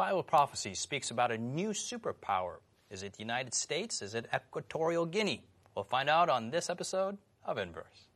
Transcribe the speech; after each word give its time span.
Bible 0.00 0.22
prophecy 0.22 0.72
speaks 0.72 1.10
about 1.10 1.30
a 1.30 1.36
new 1.36 1.72
superpower. 1.72 2.60
Is 2.88 3.02
it 3.02 3.12
the 3.12 3.18
United 3.18 3.52
States? 3.52 4.00
Is 4.00 4.14
it 4.14 4.24
Equatorial 4.34 5.04
Guinea? 5.04 5.42
We'll 5.76 5.84
find 5.84 6.08
out 6.08 6.30
on 6.30 6.48
this 6.48 6.70
episode 6.70 7.18
of 7.44 7.58
Inverse. 7.58 8.08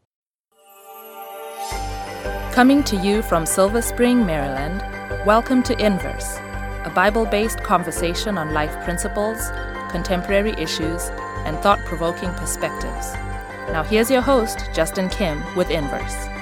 Coming 2.55 2.83
to 2.85 2.97
you 2.97 3.21
from 3.21 3.45
Silver 3.45 3.83
Spring, 3.83 4.25
Maryland, 4.25 4.81
welcome 5.27 5.63
to 5.65 5.79
Inverse, 5.79 6.39
a 6.87 6.93
Bible 6.95 7.27
based 7.27 7.63
conversation 7.63 8.39
on 8.39 8.55
life 8.55 8.83
principles, 8.83 9.51
contemporary 9.91 10.53
issues, 10.53 11.11
and 11.45 11.59
thought 11.59 11.81
provoking 11.81 12.31
perspectives. 12.31 13.13
Now, 13.75 13.83
here's 13.83 14.11
your 14.11 14.23
host, 14.23 14.71
Justin 14.73 15.11
Kim, 15.11 15.45
with 15.55 15.69
Inverse. 15.69 16.34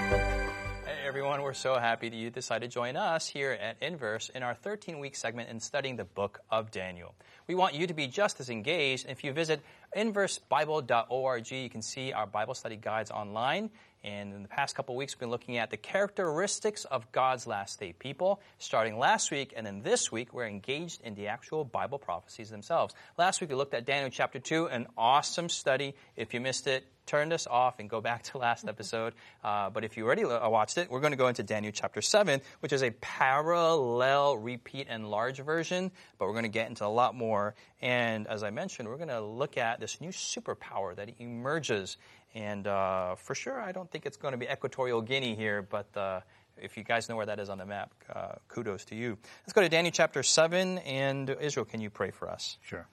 We're 1.53 1.57
so 1.57 1.79
happy 1.79 2.09
that 2.09 2.17
you 2.17 2.31
decided 2.31 2.71
to 2.71 2.75
join 2.75 2.97
us 2.97 3.29
here 3.29 3.53
at 3.53 3.77
Inverse 3.83 4.31
in 4.31 4.43
our 4.43 4.55
13 4.55 4.99
week 5.01 5.15
segment 5.15 5.51
in 5.51 5.61
studying 5.61 5.97
the 5.97 6.05
book 6.07 6.41
of 6.51 6.71
Daniel. 6.71 7.15
We 7.47 7.55
want 7.55 7.75
you 7.75 7.87
to 7.87 7.93
be 7.93 8.07
just 8.07 8.41
as 8.41 8.49
engaged. 8.49 9.05
If 9.07 9.23
you 9.23 9.35
visit 9.35 9.61
inversebible.org, 9.95 11.51
you 11.51 11.69
can 11.69 11.83
see 11.83 12.11
our 12.11 12.27
Bible 12.27 12.55
study 12.55 12.77
guides 12.77 13.11
online. 13.11 13.69
And 14.05 14.33
in 14.35 14.43
the 14.43 14.49
past 14.49 14.75
couple 14.75 14.95
of 14.95 14.99
weeks, 14.99 15.15
we've 15.15 15.21
been 15.21 15.31
looking 15.31 15.59
at 15.59 15.71
the 15.71 15.77
characteristics 15.77 16.85
of 16.85 17.11
God's 17.13 17.47
last 17.47 17.79
day 17.79 17.93
people. 17.93 18.41
Starting 18.59 18.99
last 18.99 19.31
week, 19.31 19.55
and 19.57 19.65
then 19.65 19.83
this 19.83 20.11
week, 20.11 20.35
we're 20.35 20.47
engaged 20.47 21.01
in 21.03 21.15
the 21.15 21.29
actual 21.29 21.65
Bible 21.65 21.99
prophecies 21.99 22.51
themselves. 22.51 22.95
Last 23.17 23.41
week, 23.41 23.51
we 23.51 23.57
looked 23.57 23.75
at 23.75 23.85
Daniel 23.85 24.11
chapter 24.11 24.41
2, 24.41 24.67
an 24.67 24.89
awesome 24.99 25.49
study. 25.49 25.95
If 26.17 26.35
you 26.35 26.41
missed 26.41 26.67
it, 26.67 26.85
turn 27.07 27.29
this 27.29 27.47
off 27.47 27.79
and 27.79 27.89
go 27.91 28.01
back 28.01 28.23
to 28.25 28.39
last 28.39 28.67
episode. 28.69 29.15
Uh, 29.45 29.69
but 29.71 29.83
if 29.83 29.97
you 29.97 30.05
already 30.05 30.25
uh, 30.25 30.49
watched 30.49 30.79
it, 30.79 30.89
we're 30.89 31.01
going 31.01 31.13
to 31.13 31.17
go 31.17 31.27
into 31.27 31.43
Daniel 31.43 31.73
chapter 31.75 32.01
7, 32.01 32.41
which 32.61 32.73
is 32.73 32.85
a 32.85 32.93
parallel 32.93 34.37
repeat 34.37 34.87
and 34.89 35.11
large 35.11 35.41
version, 35.41 35.91
but 36.17 36.27
we're 36.27 36.33
going 36.33 36.45
to 36.45 36.49
get 36.49 36.69
into 36.69 36.87
a 36.87 36.87
lot 36.87 37.17
more. 37.17 37.57
And 37.81 38.29
as 38.29 38.45
I 38.45 38.51
mentioned, 38.51 38.89
we're 38.89 38.99
going 38.99 39.09
to 39.09 39.21
look 39.21 39.59
at 39.59 39.81
this 39.81 40.01
new 40.01 40.11
superpower 40.11 40.95
that 40.95 41.09
emerges 41.19 41.97
and 42.35 42.67
uh, 42.67 43.15
for 43.17 43.35
sure, 43.35 43.61
I 43.61 43.73
don't 43.73 43.91
think 43.91 44.07
it's 44.07 44.17
going 44.17 44.33
to 44.33 44.39
be 44.39 44.47
Equatorial 44.47 45.03
Guinea 45.03 45.35
here, 45.35 45.63
but 45.63 45.95
uh, 45.97 46.21
if 46.57 46.77
you 46.77 46.85
guys 46.85 47.09
know 47.09 47.17
where 47.17 47.27
that 47.27 47.39
is 47.39 47.49
on 47.49 47.59
the 47.59 47.67
map, 47.67 47.93
uh, 48.15 48.33
kudos 48.49 48.85
to 48.87 48.95
you. 48.95 49.19
Let's 49.43 49.53
go 49.53 49.61
to 49.61 49.69
Daniel 49.69 49.93
chapter 49.93 50.23
7. 50.23 50.79
And 50.79 51.31
Israel, 51.41 51.67
can 51.67 51.81
you 51.81 51.91
pray 51.91 52.11
for 52.11 52.29
us? 52.31 52.59
Sure. 52.63 52.87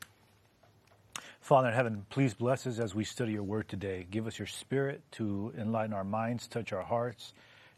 Father 1.40 1.70
in 1.70 1.74
heaven, 1.74 2.06
please 2.10 2.34
bless 2.34 2.68
us 2.68 2.80
as 2.80 2.94
we 2.94 3.04
study 3.04 3.32
your 3.32 3.44
word 3.44 3.70
today. 3.70 4.06
Give 4.10 4.28
us 4.28 4.38
your 4.38 4.46
spirit 4.46 5.02
to 5.14 5.54
enlighten 5.58 5.94
our 5.94 6.04
minds, 6.04 6.48
touch 6.48 6.74
our 6.74 6.84
hearts, 6.84 7.34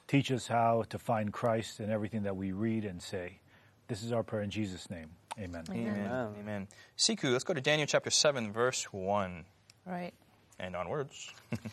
teach 0.07 0.31
us 0.31 0.47
how 0.47 0.83
to 0.89 0.97
find 0.97 1.31
Christ 1.31 1.79
in 1.79 1.89
everything 1.91 2.23
that 2.23 2.35
we 2.35 2.51
read 2.51 2.85
and 2.85 3.01
say. 3.01 3.39
This 3.87 4.03
is 4.03 4.11
our 4.11 4.23
prayer 4.23 4.41
in 4.41 4.49
Jesus' 4.49 4.89
name. 4.89 5.11
Amen. 5.39 5.63
Amen. 5.69 5.87
Amen. 5.87 6.27
Amen. 6.39 6.67
Siku, 6.97 7.31
let's 7.31 7.43
go 7.43 7.53
to 7.53 7.61
Daniel 7.61 7.87
chapter 7.87 8.09
7, 8.09 8.51
verse 8.51 8.85
1. 8.91 9.45
Right. 9.85 10.13
And 10.61 10.75
onwards. 10.75 11.33
okay, 11.51 11.71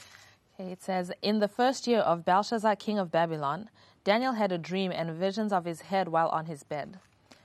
it 0.73 0.83
says 0.83 1.13
In 1.21 1.41
the 1.41 1.49
first 1.49 1.87
year 1.87 2.01
of 2.01 2.25
Belshazzar, 2.25 2.75
king 2.77 2.99
of 2.99 3.13
Babylon, 3.13 3.69
Daniel 4.03 4.33
had 4.33 4.51
a 4.51 4.59
dream 4.59 4.91
and 4.91 5.11
visions 5.13 5.53
of 5.53 5.67
his 5.67 5.83
head 5.83 6.09
while 6.09 6.29
on 6.29 6.47
his 6.47 6.63
bed. 6.63 6.99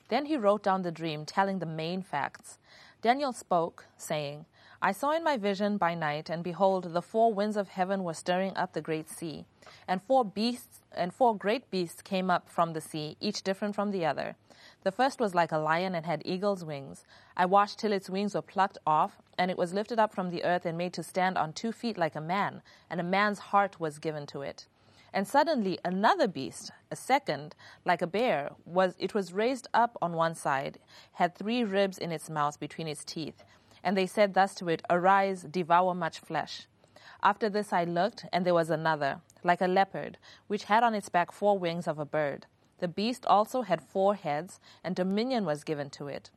Then 0.08 0.26
he 0.28 0.38
wrote 0.38 0.64
down 0.64 0.84
the 0.84 0.92
dream, 0.92 1.26
telling 1.26 1.60
the 1.60 1.66
main 1.66 2.02
facts. 2.02 2.60
Daniel 3.02 3.34
spoke, 3.34 3.88
saying, 3.98 4.46
I 4.82 4.94
saw 4.94 5.12
in 5.12 5.24
my 5.24 5.38
vision 5.38 5.78
by 5.78 5.96
night, 5.96 6.30
and 6.30 6.44
behold, 6.44 6.94
the 6.94 7.02
four 7.02 7.34
winds 7.34 7.58
of 7.58 7.70
heaven 7.70 8.04
were 8.04 8.14
stirring 8.14 8.56
up 8.56 8.74
the 8.74 8.82
great 8.82 9.10
sea, 9.10 9.46
and 9.88 10.02
four 10.02 10.24
beasts 10.24 10.80
and 10.96 11.14
four 11.14 11.36
great 11.36 11.70
beasts 11.72 12.02
came 12.02 12.30
up 12.30 12.48
from 12.50 12.74
the 12.74 12.82
sea, 12.82 13.18
each 13.20 13.44
different 13.44 13.76
from 13.76 13.92
the 13.92 14.06
other. 14.06 14.36
The 14.84 14.92
first 14.92 15.22
was 15.22 15.34
like 15.34 15.53
a 15.53 15.58
lion 15.58 15.95
and 15.95 16.06
had 16.06 16.22
eagle's 16.26 16.66
wings. 16.66 17.06
I 17.38 17.45
watched 17.45 17.80
till 17.80 17.94
its 17.94 18.09
wings 18.09 18.36
were 18.36 18.42
plucked 18.42 18.78
off, 18.86 19.22
and 19.38 19.50
it 19.50 19.58
was 19.58 19.73
lifted 19.73 19.98
up 19.98 20.14
from 20.14 20.30
the 20.30 20.44
earth 20.44 20.66
and 20.66 20.78
made 20.78 20.92
to 20.94 21.03
stand 21.03 21.38
on 21.38 21.53
two 21.53 21.72
feet 21.72 21.98
like 21.98 22.16
a 22.16 22.22
man, 22.22 22.62
and 22.90 23.00
a 23.00 23.03
man's 23.03 23.40
heart 23.40 23.80
was 23.80 23.97
given 23.97 24.25
to 24.28 24.41
it. 24.41 24.68
And 25.13 25.25
suddenly 25.25 25.80
another 25.85 26.28
beast, 26.28 26.72
a 26.91 26.97
second, 26.97 27.56
like 27.85 28.02
a 28.02 28.08
bear, 28.08 28.52
was 28.66 28.96
it 29.00 29.13
was 29.13 29.31
raised 29.31 29.69
up 29.74 29.97
on 30.02 30.13
one 30.13 30.35
side, 30.35 30.80
had 31.13 31.34
three 31.34 31.63
ribs 31.63 31.97
in 31.97 32.12
its 32.12 32.29
mouth 32.29 32.59
between 32.59 32.90
its 32.90 33.06
teeth. 33.06 33.44
And 33.85 33.96
they 33.96 34.08
said 34.08 34.34
thus 34.34 34.53
to 34.56 34.68
it, 34.68 34.81
Arise, 34.90 35.44
devour 35.44 35.94
much 35.94 36.19
flesh. 36.19 36.68
After 37.22 37.47
this 37.47 37.72
I 37.72 37.85
looked, 37.85 38.25
and 38.34 38.46
there 38.46 38.53
was 38.53 38.69
another, 38.69 39.22
like 39.44 39.62
a 39.62 39.68
leopard, 39.68 40.18
which 40.47 40.66
had 40.66 40.84
on 40.84 40.94
its 40.94 41.08
back 41.08 41.31
four 41.31 41.58
wings 41.58 41.88
of 41.88 42.00
a 42.00 42.06
bird. 42.06 42.47
The 42.84 42.90
beast 42.90 43.26
also 43.26 43.62
had 43.62 43.82
four 43.82 44.16
heads, 44.16 44.60
and 44.84 44.94
dominion 44.94 45.46
was 45.46 45.64
given 45.64 45.90
to 45.92 46.10
it. 46.10 46.30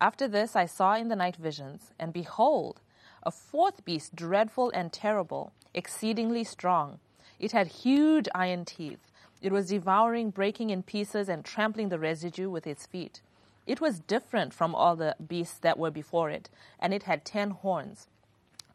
After 0.00 0.26
this 0.26 0.56
I 0.56 0.66
saw 0.66 0.96
in 0.96 1.06
the 1.06 1.14
night 1.14 1.36
visions, 1.36 1.92
and 1.96 2.12
behold, 2.12 2.80
a 3.22 3.30
fourth 3.30 3.84
beast, 3.84 4.16
dreadful 4.16 4.72
and 4.74 4.92
terrible, 4.92 5.52
exceedingly 5.72 6.42
strong. 6.42 6.98
It 7.38 7.52
had 7.52 7.68
huge 7.68 8.28
iron 8.34 8.64
teeth. 8.64 9.12
It 9.40 9.52
was 9.52 9.68
devouring, 9.68 10.30
breaking 10.30 10.70
in 10.70 10.82
pieces, 10.82 11.28
and 11.28 11.44
trampling 11.44 11.88
the 11.88 12.00
residue 12.00 12.50
with 12.50 12.66
its 12.66 12.84
feet. 12.84 13.20
It 13.64 13.80
was 13.80 14.00
different 14.00 14.52
from 14.52 14.74
all 14.74 14.96
the 14.96 15.14
beasts 15.24 15.60
that 15.60 15.78
were 15.78 15.92
before 15.92 16.30
it, 16.30 16.50
and 16.80 16.92
it 16.92 17.04
had 17.04 17.24
ten 17.24 17.50
horns. 17.50 18.08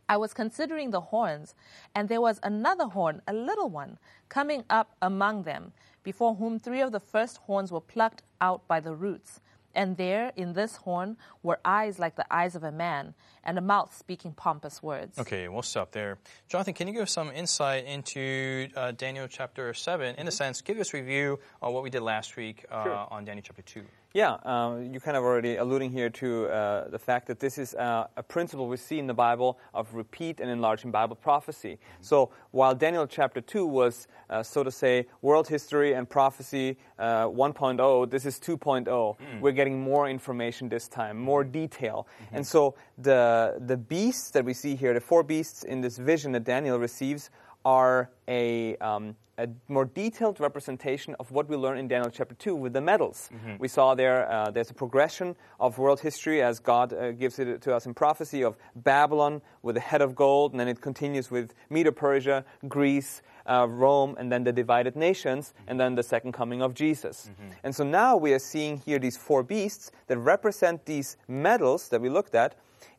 I 0.08 0.16
was 0.16 0.34
considering 0.34 0.92
the 0.92 1.02
horns, 1.02 1.56
and 1.94 2.08
there 2.08 2.22
was 2.22 2.40
another 2.42 2.86
horn, 2.86 3.22
a 3.28 3.34
little 3.34 3.68
one, 3.68 3.98
coming 4.30 4.64
up 4.70 4.96
among 5.02 5.44
them, 5.44 5.74
before 6.07 6.35
whom 6.35 6.57
three 6.57 6.79
of 6.79 6.94
the 6.94 7.01
first 7.01 7.35
horns 7.35 7.69
were 7.69 7.81
plucked 7.81 8.22
out 8.40 8.66
by 8.66 8.79
the 8.79 8.95
roots. 8.95 9.41
And 9.75 9.97
there, 9.97 10.31
in 10.38 10.53
this 10.53 10.78
horn, 10.78 11.18
were 11.44 11.59
eyes 11.66 12.00
like 12.00 12.16
the 12.16 12.34
eyes 12.34 12.56
of 12.56 12.63
a 12.63 12.72
man, 12.72 13.13
and 13.47 13.58
a 13.58 13.62
mouth 13.62 13.96
speaking 13.97 14.34
pompous 14.34 14.84
words. 14.84 15.18
Okay, 15.18 15.47
we'll 15.47 15.62
stop 15.62 15.91
there. 15.91 16.19
Jonathan, 16.50 16.74
can 16.74 16.88
you 16.88 16.94
give 16.94 17.03
us 17.03 17.13
some 17.13 17.31
insight 17.31 17.85
into 17.85 18.68
uh, 18.75 18.91
Daniel 18.91 19.28
chapter 19.28 19.74
7? 19.74 20.16
In 20.16 20.28
a 20.28 20.31
sense, 20.31 20.62
give 20.62 20.78
us 20.78 20.94
a 20.94 20.97
review 20.97 21.40
of 21.62 21.74
what 21.74 21.81
we 21.81 21.90
did 21.90 22.02
last 22.02 22.35
week 22.35 22.66
uh, 22.69 22.84
sure. 22.84 23.08
on 23.09 23.24
Daniel 23.24 23.44
chapter 23.47 23.62
2. 23.62 23.81
Yeah, 24.13 24.31
uh, 24.31 24.80
you 24.81 25.00
kind 25.00 25.16
of 25.16 25.24
already 25.24 25.58
alluding 25.58 25.91
here 25.91 26.09
to 26.09 26.47
uh, 26.47 26.88
the 26.90 26.97
fact 26.97 27.28
that 27.28 27.40
this 27.40 27.59
is 27.59 27.75
uh, 27.75 28.08
a 28.18 28.24
principle 28.24 28.68
we 28.68 28.78
see 28.78 28.97
in 28.97 29.06
the 29.06 29.13
Bible 29.13 29.59
of 29.75 29.94
repeat 29.94 30.40
and 30.40 30.50
enlarging 30.50 30.90
Bible 30.90 31.16
prophecy. 31.16 31.74
Mm-hmm. 31.74 32.03
So 32.03 32.31
while 32.50 32.74
Daniel 32.74 33.06
chapter 33.06 33.41
2 33.41 33.68
was, 33.68 34.08
uh, 34.29 34.41
so 34.41 34.64
to 34.64 34.72
say, 34.72 35.06
world 35.22 35.47
history 35.47 35.94
and 35.94 36.09
prophecy 36.09 36.78
uh, 36.97 37.25
1.0, 37.25 38.09
this 38.09 38.25
is 38.25 38.40
2.0. 38.40 38.85
Mm. 38.88 39.40
We're 39.40 39.52
getting 39.52 39.81
more 39.81 40.09
information 40.09 40.68
this 40.69 40.88
time, 40.88 41.19
more 41.19 41.44
detail. 41.44 42.08
Mm-hmm. 42.08 42.38
And 42.38 42.47
so 42.47 42.74
the, 42.97 43.37
the 43.59 43.78
beasts 43.78 44.31
that 44.31 44.46
we 44.46 44.53
see 44.53 44.75
here, 44.75 44.94
the 44.94 45.02
four 45.02 45.24
beasts 45.24 45.64
in 45.64 45.81
this 45.81 45.98
vision 45.98 46.31
that 46.34 46.44
Daniel 46.44 46.80
receives, 46.80 47.30
are 47.68 48.09
a, 48.30 48.78
um, 48.78 49.16
a 49.38 49.48
more 49.68 49.86
detailed 49.86 50.40
representation 50.40 51.16
of 51.20 51.31
what 51.31 51.50
we 51.50 51.56
learn 51.58 51.78
in 51.78 51.88
Daniel 51.88 52.09
chapter 52.09 52.34
2 52.36 52.56
with 52.56 52.72
the 52.72 52.81
metals. 52.81 53.30
Mm-hmm. 53.34 53.58
We 53.59 53.68
saw 53.68 53.94
there, 53.94 54.31
uh, 54.31 54.52
there's 54.52 54.72
a 54.72 54.74
progression 54.74 55.36
of 55.59 55.78
world 55.78 56.00
history 56.00 56.42
as 56.42 56.59
God 56.59 56.94
uh, 56.94 57.12
gives 57.12 57.40
it 57.40 57.62
to 57.62 57.76
us 57.76 57.86
in 57.86 57.94
prophecy 57.94 58.42
of 58.44 58.56
Babylon 58.76 59.42
with 59.64 59.76
a 59.76 59.81
head 59.81 60.02
of 60.02 60.16
gold, 60.16 60.53
and 60.53 60.59
then 60.59 60.70
it 60.70 60.80
continues 60.80 61.30
with 61.30 61.53
Medo 61.70 61.92
Persia, 61.92 62.46
Greece, 62.68 63.22
uh, 63.46 63.68
Rome, 63.70 64.16
and 64.18 64.31
then 64.31 64.44
the 64.44 64.53
divided 64.53 64.96
nations, 64.96 65.50
mm-hmm. 65.50 65.72
and 65.72 65.80
then 65.80 65.96
the 65.96 66.03
second 66.03 66.31
coming 66.31 66.62
of 66.62 66.74
Jesus. 66.74 67.30
Mm-hmm. 67.30 67.52
And 67.66 67.76
so 67.76 67.84
now 67.84 68.16
we 68.16 68.34
are 68.34 68.40
seeing 68.40 68.78
here 68.78 68.97
these 69.00 69.18
four 69.18 69.44
beasts 69.44 69.92
that 70.08 70.18
represent 70.18 70.86
these 70.86 71.18
metals 71.28 71.90
that 71.90 72.02
we 72.02 72.09
looked 72.09 72.34
at 72.34 72.56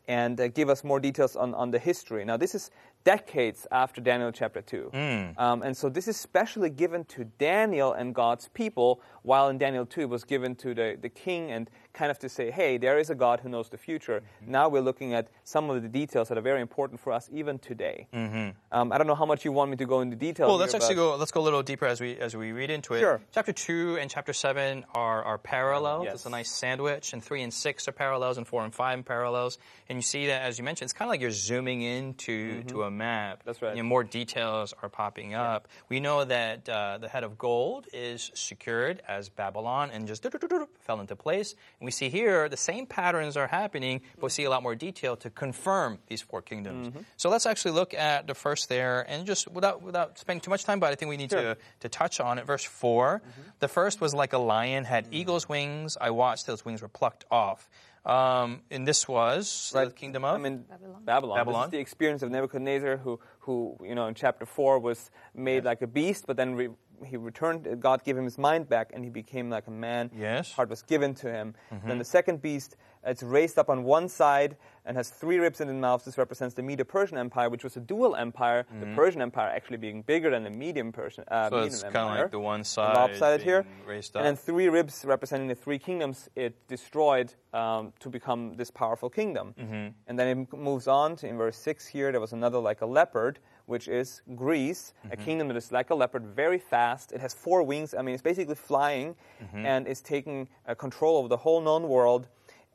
and 0.08 0.40
uh, 0.40 0.48
give 0.48 0.70
us 0.70 0.82
more 0.82 0.98
details 0.98 1.36
on, 1.36 1.54
on 1.54 1.70
the 1.70 1.78
history. 1.78 2.24
Now, 2.24 2.36
this 2.36 2.54
is 2.54 2.70
decades 3.04 3.66
after 3.70 4.00
Daniel 4.00 4.32
chapter 4.32 4.60
2. 4.60 4.90
Mm. 4.92 5.38
Um, 5.38 5.62
and 5.62 5.76
so 5.76 5.88
this 5.88 6.08
is 6.08 6.16
specially 6.16 6.70
given 6.70 7.04
to 7.06 7.24
Daniel 7.24 7.92
and 7.92 8.14
God's 8.14 8.48
people, 8.48 9.00
while 9.22 9.48
in 9.48 9.58
Daniel 9.58 9.86
2 9.86 10.02
it 10.02 10.08
was 10.08 10.24
given 10.24 10.54
to 10.56 10.74
the, 10.74 10.98
the 11.00 11.08
king 11.08 11.50
and 11.50 11.70
kind 11.92 12.10
of 12.10 12.18
to 12.20 12.28
say, 12.28 12.50
hey, 12.50 12.78
there 12.78 12.98
is 12.98 13.10
a 13.10 13.14
God 13.14 13.40
who 13.40 13.48
knows 13.48 13.68
the 13.68 13.76
future. 13.78 14.20
Mm-hmm. 14.20 14.52
Now 14.52 14.68
we're 14.68 14.82
looking 14.82 15.14
at 15.14 15.28
some 15.44 15.68
of 15.70 15.82
the 15.82 15.88
details 15.88 16.28
that 16.28 16.38
are 16.38 16.42
very 16.42 16.60
important 16.60 17.00
for 17.00 17.12
us 17.12 17.28
even 17.32 17.58
today. 17.58 18.06
Mm-hmm. 18.14 18.50
Um, 18.70 18.92
I 18.92 18.98
don't 18.98 19.06
know 19.06 19.16
how 19.16 19.26
much 19.26 19.44
you 19.44 19.52
want 19.52 19.70
me 19.70 19.76
to 19.78 19.86
go 19.86 20.00
into 20.00 20.16
detail. 20.16 20.46
Well, 20.48 20.56
let's 20.56 20.74
actually 20.74 20.94
go. 20.94 21.16
Let's 21.16 21.32
go 21.32 21.40
a 21.40 21.46
little 21.48 21.62
deeper 21.62 21.86
as 21.86 22.00
we 22.00 22.16
as 22.16 22.36
we 22.36 22.52
read 22.52 22.70
into 22.70 22.94
it. 22.94 23.00
Sure. 23.00 23.20
Chapter 23.32 23.52
two 23.52 23.98
and 24.00 24.10
chapter 24.10 24.32
seven 24.32 24.84
are 24.94 25.22
are 25.24 25.38
parallels. 25.38 26.04
Yes. 26.04 26.14
It's 26.14 26.26
a 26.26 26.30
nice 26.30 26.50
sandwich, 26.50 27.12
and 27.12 27.24
three 27.24 27.42
and 27.42 27.52
six 27.52 27.88
are 27.88 27.92
parallels, 27.92 28.38
and 28.38 28.46
four 28.46 28.64
and 28.64 28.74
five 28.74 28.98
are 28.98 29.02
parallels. 29.02 29.58
And 29.88 29.96
you 29.98 30.02
see 30.02 30.26
that 30.26 30.42
as 30.42 30.58
you 30.58 30.64
mentioned, 30.64 30.86
it's 30.86 30.92
kind 30.92 31.08
of 31.08 31.10
like 31.10 31.20
you're 31.20 31.30
zooming 31.30 31.82
into 31.82 32.58
mm-hmm. 32.58 32.68
to 32.68 32.82
a 32.84 32.87
a 32.88 32.90
map, 32.90 33.42
That's 33.44 33.62
right. 33.62 33.76
you 33.76 33.82
know, 33.82 33.88
more 33.88 34.02
details 34.02 34.74
are 34.82 34.88
popping 34.88 35.34
up. 35.34 35.68
We 35.88 36.00
know 36.00 36.24
that 36.24 36.68
uh, 36.68 36.98
the 36.98 37.08
head 37.08 37.22
of 37.22 37.38
gold 37.38 37.86
is 37.92 38.32
secured 38.34 39.00
as 39.06 39.28
Babylon 39.28 39.90
and 39.92 40.08
just 40.08 40.26
fell 40.80 41.00
into 41.00 41.14
place. 41.14 41.52
And 41.78 41.84
we 41.84 41.92
see 41.92 42.08
here 42.08 42.48
the 42.48 42.56
same 42.56 42.86
patterns 42.86 43.36
are 43.36 43.46
happening, 43.46 44.00
but 44.16 44.24
we 44.24 44.30
see 44.30 44.44
a 44.44 44.50
lot 44.50 44.62
more 44.64 44.74
detail 44.74 45.14
to 45.18 45.30
confirm 45.30 45.98
these 46.08 46.20
four 46.20 46.42
kingdoms. 46.42 46.88
Mm-hmm. 46.88 47.00
So 47.16 47.30
let's 47.30 47.46
actually 47.46 47.72
look 47.72 47.94
at 47.94 48.26
the 48.26 48.34
first 48.34 48.68
there, 48.68 49.04
and 49.08 49.26
just 49.26 49.46
without 49.48 49.82
without 49.82 50.18
spending 50.18 50.40
too 50.40 50.50
much 50.50 50.64
time, 50.64 50.80
but 50.80 50.90
I 50.90 50.96
think 50.96 51.10
we 51.10 51.16
need 51.16 51.30
to 51.30 51.56
to 51.80 51.88
touch 51.88 52.18
on 52.20 52.38
it. 52.38 52.46
Verse 52.46 52.64
4 52.64 52.88
Mm-hmm. 52.98 53.48
The 53.60 53.68
first 53.68 54.00
was 54.00 54.14
like 54.14 54.32
a 54.32 54.38
lion, 54.38 54.84
had 54.84 55.06
eagle's 55.10 55.48
wings. 55.48 55.96
I 56.00 56.10
watched 56.10 56.48
its 56.48 56.64
wings 56.64 56.82
were 56.82 56.88
plucked 56.88 57.24
off. 57.30 57.68
Um, 58.08 58.62
and 58.70 58.88
this 58.88 59.06
was 59.06 59.70
the 59.74 59.90
kingdom 59.90 60.24
of. 60.24 60.34
I 60.34 60.38
mean, 60.38 60.64
Babylon. 60.68 61.02
Babylon. 61.04 61.36
Babylon. 61.36 61.60
This 61.60 61.66
is 61.66 61.72
the 61.72 61.78
experience 61.80 62.22
of 62.22 62.30
Nebuchadnezzar, 62.30 62.96
who, 62.96 63.20
who 63.40 63.76
you 63.82 63.94
know, 63.94 64.06
in 64.06 64.14
chapter 64.14 64.46
four 64.46 64.78
was 64.78 65.10
made 65.34 65.64
like 65.64 65.82
a 65.82 65.86
beast, 65.86 66.24
but 66.26 66.38
then 66.38 66.54
re- 66.54 66.70
he 67.04 67.16
returned. 67.16 67.80
God 67.80 68.04
gave 68.04 68.16
him 68.16 68.24
his 68.24 68.38
mind 68.38 68.68
back, 68.68 68.90
and 68.92 69.04
he 69.04 69.10
became 69.10 69.50
like 69.50 69.66
a 69.66 69.70
man. 69.70 70.10
Yes. 70.16 70.48
His 70.48 70.54
heart 70.54 70.68
was 70.68 70.82
given 70.82 71.14
to 71.16 71.30
him. 71.30 71.54
Then 71.86 71.98
the 71.98 72.04
second 72.04 72.42
beast, 72.42 72.76
it's 73.04 73.22
raised 73.22 73.58
up 73.58 73.70
on 73.70 73.84
one 73.84 74.08
side 74.08 74.56
and 74.84 74.96
has 74.96 75.10
three 75.10 75.38
ribs 75.38 75.60
in 75.60 75.68
its 75.68 75.76
mouth. 75.76 76.04
This 76.04 76.18
represents 76.18 76.54
the 76.54 76.62
Medo-Persian 76.62 77.18
Empire, 77.18 77.48
which 77.48 77.62
was 77.62 77.76
a 77.76 77.80
dual 77.80 78.16
empire. 78.16 78.66
The 78.80 78.86
Persian 78.94 79.22
Empire 79.22 79.48
actually 79.48 79.76
being 79.76 80.02
bigger 80.02 80.30
than 80.30 80.44
the 80.44 80.50
Median 80.50 80.92
Persian. 80.92 81.24
Uh, 81.28 81.48
so 81.48 81.56
Median 81.56 81.72
it's 81.72 81.82
kind 81.82 81.96
of 81.96 82.18
like 82.18 82.30
the 82.30 82.40
one 82.40 82.64
side 82.64 82.94
the 82.94 83.00
lopsided 83.00 83.42
here. 83.42 83.66
raised 83.86 84.16
up. 84.16 84.20
And 84.20 84.26
then 84.26 84.36
three 84.36 84.68
ribs 84.68 85.04
representing 85.04 85.48
the 85.48 85.54
three 85.54 85.78
kingdoms 85.78 86.28
it 86.34 86.54
destroyed 86.68 87.34
um, 87.52 87.92
to 88.00 88.08
become 88.08 88.56
this 88.56 88.70
powerful 88.70 89.10
kingdom. 89.10 89.54
Mm-hmm. 89.58 89.88
And 90.06 90.18
then 90.18 90.38
it 90.38 90.56
moves 90.56 90.88
on 90.88 91.16
to 91.16 91.28
in 91.28 91.36
verse 91.36 91.56
6 91.56 91.86
here, 91.86 92.10
there 92.12 92.20
was 92.20 92.32
another 92.32 92.58
like 92.58 92.80
a 92.80 92.86
leopard, 92.86 93.38
which 93.68 93.86
is 93.86 94.22
Greece, 94.34 94.82
a 95.04 95.08
Mm-hmm. 95.08 95.24
kingdom 95.24 95.48
that 95.48 95.56
is 95.56 95.70
like 95.70 95.90
a 95.90 95.94
leopard, 95.94 96.24
very 96.24 96.58
fast. 96.58 97.12
It 97.12 97.20
has 97.20 97.34
four 97.34 97.62
wings. 97.62 97.94
I 97.94 98.00
mean, 98.02 98.14
it's 98.14 98.22
basically 98.22 98.54
flying 98.56 99.14
Mm-hmm. 99.42 99.66
and 99.66 99.86
is 99.86 100.00
taking 100.00 100.48
uh, 100.66 100.74
control 100.74 101.22
of 101.22 101.28
the 101.28 101.36
whole 101.36 101.60
known 101.60 101.84
world. 101.88 102.26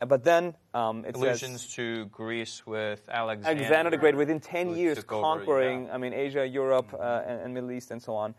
Uh, 0.02 0.06
But 0.06 0.24
then 0.24 0.54
um, 0.74 1.04
it 1.06 1.16
allusions 1.16 1.62
says 1.62 1.76
to 1.76 2.06
Greece 2.06 2.56
with 2.68 3.02
Alexander. 3.10 3.60
Alexander 3.60 3.90
the 3.92 3.98
Great 3.98 4.16
within 4.16 4.40
10 4.40 4.76
years 4.78 4.98
over, 5.00 5.22
conquering, 5.22 5.86
yeah. 5.88 5.96
I 5.96 5.98
mean, 5.98 6.14
Asia, 6.14 6.46
Europe, 6.46 6.90
uh, 6.94 7.30
and, 7.30 7.38
and 7.44 7.54
Middle 7.54 7.72
East, 7.72 7.92
and 7.92 8.02
so 8.02 8.14
on. 8.16 8.36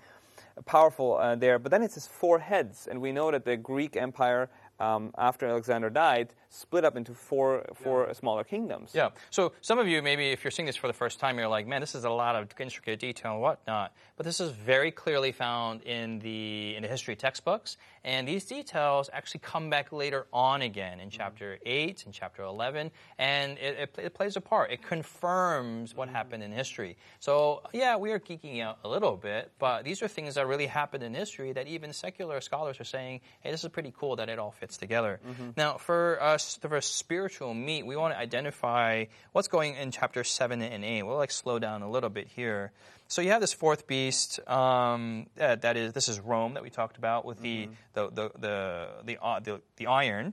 Powerful 0.65 1.11
uh, 1.17 1.35
there. 1.35 1.59
But 1.59 1.71
then 1.73 1.83
it 1.83 1.91
says 1.93 2.07
four 2.07 2.39
heads, 2.39 2.87
and 2.91 3.01
we 3.01 3.11
know 3.11 3.31
that 3.33 3.45
the 3.45 3.57
Greek 3.57 3.97
Empire, 3.97 4.49
um, 4.79 5.11
after 5.19 5.47
Alexander 5.47 5.91
died, 5.91 6.29
split 6.55 6.85
up 6.85 6.97
into 6.97 7.13
four, 7.15 7.67
four 7.75 8.13
smaller 8.15 8.45
kingdoms. 8.45 8.93
Yeah. 8.95 9.11
So 9.31 9.53
some 9.61 9.79
of 9.79 9.89
you, 9.89 10.03
maybe 10.03 10.31
if 10.31 10.45
you're 10.45 10.51
seeing 10.51 10.67
this 10.67 10.77
for 10.77 10.87
the 10.87 10.93
first 10.93 11.19
time, 11.19 11.39
you're 11.39 11.49
like, 11.49 11.67
man, 11.67 11.81
this 11.81 11.95
is 11.95 12.05
a 12.05 12.11
lot 12.11 12.37
of 12.37 12.49
intricate 12.59 13.01
detail 13.01 13.33
and 13.33 13.41
whatnot. 13.41 13.93
But 14.17 14.25
this 14.25 14.39
is 14.41 14.53
very 14.53 14.93
clearly 14.93 15.33
found 15.33 15.83
in 15.83 16.21
the 16.21 16.77
in 16.77 16.83
the 16.83 16.89
history 16.89 17.17
textbooks, 17.17 17.77
and 18.05 18.29
these 18.29 18.45
details 18.45 19.11
actually 19.13 19.41
come 19.41 19.71
back 19.71 19.93
later 19.93 20.27
on 20.33 20.63
again 20.63 21.01
in 21.01 21.11
chapter 21.11 21.55
mm-hmm. 21.55 21.63
eight 21.67 22.05
and 22.05 22.15
chapter 22.15 22.43
eleven, 22.43 22.93
and 23.19 23.59
it, 23.59 23.77
it, 23.77 23.99
it 23.99 24.15
plays 24.15 24.37
a 24.37 24.41
part. 24.41 24.71
It 24.71 24.83
confirms 24.83 25.97
what 25.97 26.07
mm-hmm. 26.07 26.15
happened 26.15 26.43
in 26.45 26.53
history. 26.53 26.97
So 27.19 27.63
yeah, 27.73 27.97
we 27.97 28.13
are 28.13 28.21
geeking 28.21 28.63
out 28.63 28.79
a 28.85 28.89
little 28.89 29.17
bit, 29.17 29.51
but 29.59 29.85
these 29.85 30.01
are 30.01 30.07
things 30.07 30.37
that 30.37 30.47
really 30.47 30.67
happened 30.67 31.03
in 31.03 31.13
history 31.13 31.53
that 31.53 31.67
even 31.67 31.93
secular 31.93 32.41
scholars 32.41 32.79
are 32.79 32.85
saying, 32.85 33.21
hey, 33.41 33.51
this 33.51 33.65
is 33.65 33.71
pretty 33.71 33.93
cool 33.99 34.15
that 34.17 34.29
it 34.29 34.39
all 34.39 34.53
fits 34.53 34.77
together. 34.77 35.19
Mm-hmm. 35.29 35.51
Now, 35.57 35.77
for 35.77 36.23
us, 36.23 36.44
for 36.61 36.81
spiritual 36.81 37.55
meat, 37.55 37.87
we 37.87 37.97
want 37.97 38.15
to 38.15 38.19
identify 38.19 39.07
what's 39.33 39.49
going 39.49 39.77
in 39.77 39.91
chapter 39.91 40.25
7 40.25 40.61
and 40.63 40.85
8. 40.85 41.03
We'll 41.03 41.17
like 41.17 41.31
slow 41.31 41.59
down 41.59 41.83
a 41.83 41.91
little 41.91 42.11
bit 42.11 42.29
here. 42.29 42.73
So 43.09 43.23
you 43.23 43.31
have 43.31 43.41
this 43.41 43.53
fourth 43.53 43.87
beast. 43.87 44.41
Um, 44.49 45.27
that, 45.37 45.63
that 45.63 45.77
is, 45.77 45.93
this 45.93 46.09
is 46.09 46.19
Rome 46.21 46.55
that 46.55 46.63
we 46.63 46.71
talked 46.71 46.97
about 46.97 47.25
with 47.25 47.41
the 47.41 47.69
the 47.93 48.09
the 48.11 48.31
the 48.39 48.89
the, 49.05 49.23
uh, 49.23 49.41
the, 49.41 49.61
the 49.77 49.87
iron. 49.87 50.33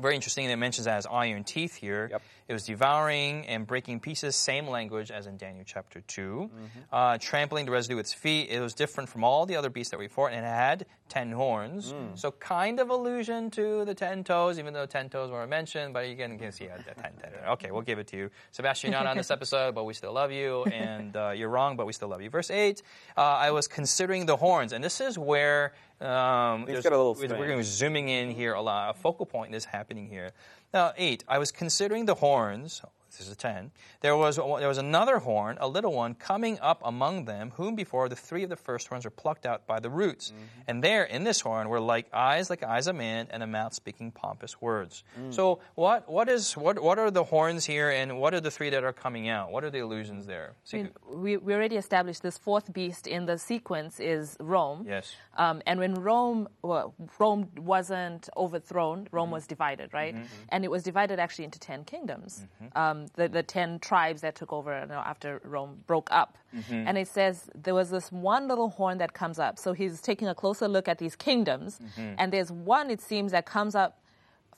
Very 0.00 0.14
interesting. 0.14 0.48
It 0.48 0.56
mentions 0.56 0.86
it 0.86 0.90
as 0.90 1.06
iron 1.06 1.44
teeth 1.44 1.74
here. 1.74 2.08
Yep. 2.10 2.22
It 2.48 2.52
was 2.54 2.64
devouring 2.64 3.46
and 3.46 3.66
breaking 3.66 4.00
pieces. 4.00 4.34
Same 4.34 4.66
language 4.66 5.10
as 5.10 5.26
in 5.26 5.36
Daniel 5.36 5.64
chapter 5.66 6.00
2 6.00 6.50
Uh, 6.90 7.18
trampling 7.18 7.64
the 7.66 7.70
residue 7.70 7.96
with 7.96 8.06
its 8.06 8.12
feet. 8.14 8.48
It 8.50 8.60
was 8.60 8.74
different 8.74 9.08
from 9.08 9.24
all 9.24 9.46
the 9.46 9.56
other 9.56 9.68
beasts 9.70 9.90
that 9.90 9.98
we 9.98 10.08
fought, 10.08 10.32
and 10.32 10.44
it 10.44 10.48
had 10.48 10.86
ten 11.08 11.32
horns. 11.32 11.94
So 12.14 12.30
kind 12.32 12.80
of 12.80 12.88
allusion 12.90 13.50
to 13.52 13.84
the 13.84 13.94
ten 13.94 14.24
toes, 14.24 14.58
even 14.58 14.72
though 14.74 14.86
ten 14.86 15.08
toes 15.10 15.30
weren't 15.30 15.50
mentioned. 15.50 15.92
But 15.94 16.08
you 16.08 16.16
can, 16.16 16.32
you 16.32 16.38
can 16.38 16.52
see 16.52 16.68
uh, 16.68 16.76
ten, 16.76 16.94
ten, 16.94 17.12
ten. 17.20 17.32
Okay, 17.50 17.70
we'll 17.70 17.82
give 17.82 17.98
it 17.98 18.06
to 18.08 18.16
you, 18.16 18.30
Sebastian. 18.52 18.92
You're 18.92 19.00
not 19.00 19.10
on 19.10 19.16
this 19.16 19.30
episode, 19.38 19.74
but 19.74 19.84
we 19.84 19.94
still 19.94 20.12
love 20.12 20.32
you, 20.32 20.64
and 20.64 21.14
uh, 21.16 21.30
you're 21.30 21.48
wrong, 21.50 21.76
but 21.80 21.86
we 21.86 21.94
still 21.94 22.08
love 22.08 22.20
you. 22.20 22.28
Verse 22.28 22.50
eight. 22.50 22.82
Uh, 23.16 23.22
I 23.22 23.50
was 23.52 23.66
considering 23.66 24.26
the 24.26 24.36
horns, 24.36 24.74
and 24.74 24.84
this 24.84 25.00
is 25.00 25.16
where 25.16 25.72
um, 26.00 26.66
Things 26.66 26.84
a 26.84 26.90
little 26.90 27.14
we're 27.14 27.26
going 27.28 27.50
to 27.50 27.56
be 27.56 27.62
zooming 27.62 28.10
in 28.10 28.30
here 28.30 28.52
a 28.52 28.60
lot. 28.60 28.90
A 28.90 28.98
focal 28.98 29.24
point 29.24 29.54
is 29.54 29.64
happening 29.64 30.06
here. 30.06 30.32
Now, 30.74 30.92
eight. 30.98 31.24
I 31.26 31.38
was 31.38 31.50
considering 31.50 32.04
the 32.04 32.14
horns. 32.14 32.82
This 33.18 33.26
is 33.26 33.32
a 33.32 33.36
ten. 33.36 33.70
There 34.00 34.16
was 34.16 34.36
there 34.36 34.68
was 34.68 34.78
another 34.78 35.18
horn, 35.18 35.58
a 35.60 35.68
little 35.68 35.92
one, 35.92 36.14
coming 36.14 36.58
up 36.60 36.80
among 36.84 37.24
them, 37.24 37.52
whom 37.56 37.74
before 37.74 38.08
the 38.08 38.16
three 38.16 38.42
of 38.44 38.50
the 38.50 38.56
first 38.56 38.88
horns 38.88 39.04
were 39.04 39.10
plucked 39.10 39.46
out 39.46 39.66
by 39.66 39.80
the 39.80 39.90
roots. 39.90 40.30
Mm-hmm. 40.30 40.44
And 40.68 40.84
there, 40.84 41.04
in 41.04 41.24
this 41.24 41.40
horn, 41.40 41.68
were 41.68 41.80
like 41.80 42.06
eyes, 42.12 42.50
like 42.50 42.62
eyes 42.62 42.86
of 42.86 42.96
man, 42.96 43.26
and 43.30 43.42
a 43.42 43.46
mouth 43.46 43.74
speaking 43.74 44.10
pompous 44.12 44.60
words. 44.60 45.04
Mm. 45.20 45.34
So, 45.34 45.60
what 45.74 46.08
what 46.08 46.28
is 46.28 46.56
what 46.56 46.82
what 46.82 46.98
are 46.98 47.10
the 47.10 47.24
horns 47.24 47.64
here, 47.64 47.90
and 47.90 48.18
what 48.20 48.34
are 48.34 48.40
the 48.40 48.50
three 48.50 48.70
that 48.70 48.84
are 48.84 48.92
coming 48.92 49.28
out? 49.28 49.50
What 49.52 49.64
are 49.64 49.70
the 49.70 49.80
allusions 49.80 50.26
there? 50.26 50.54
I 50.72 50.76
mean, 50.76 50.90
we, 51.12 51.36
we 51.36 51.54
already 51.54 51.76
established 51.76 52.22
this 52.22 52.38
fourth 52.38 52.72
beast 52.72 53.06
in 53.06 53.26
the 53.26 53.38
sequence 53.38 54.00
is 54.00 54.36
Rome. 54.40 54.84
Yes. 54.86 55.14
Um, 55.36 55.62
and 55.66 55.80
when 55.80 55.94
Rome, 55.94 56.48
well, 56.62 56.94
Rome 57.18 57.48
wasn't 57.56 58.28
overthrown, 58.36 59.08
Rome 59.10 59.26
Mm-hmm. 59.26 59.32
was 59.34 59.46
divided, 59.46 59.92
right? 59.92 60.16
And 60.48 60.64
it 60.64 60.70
was 60.70 60.82
divided 60.82 61.18
actually 61.20 61.44
into 61.44 61.58
ten 61.60 61.84
kingdoms. 61.84 62.46
Mm-hmm. 62.62 62.78
Um, 63.00 63.06
the, 63.14 63.28
the 63.28 63.42
ten 63.42 63.78
tribes 63.78 64.20
that 64.22 64.34
took 64.34 64.52
over 64.52 64.78
you 64.80 64.86
know, 64.86 65.02
after 65.04 65.40
Rome 65.44 65.78
broke 65.86 66.08
up. 66.10 66.38
Mm-hmm. 66.54 66.74
And 66.88 66.98
it 66.98 67.08
says 67.08 67.50
there 67.54 67.74
was 67.74 67.90
this 67.90 68.10
one 68.12 68.48
little 68.48 68.70
horn 68.70 68.98
that 68.98 69.12
comes 69.12 69.38
up. 69.38 69.58
So 69.58 69.72
he's 69.72 70.00
taking 70.00 70.28
a 70.28 70.34
closer 70.34 70.68
look 70.68 70.88
at 70.88 70.98
these 70.98 71.16
kingdoms, 71.16 71.78
Mm-hmm. 71.80 72.14
and 72.18 72.32
there's 72.32 72.50
one 72.52 72.90
it 72.90 73.00
seems 73.00 73.32
that 73.32 73.46
comes 73.46 73.74
up. 73.74 73.96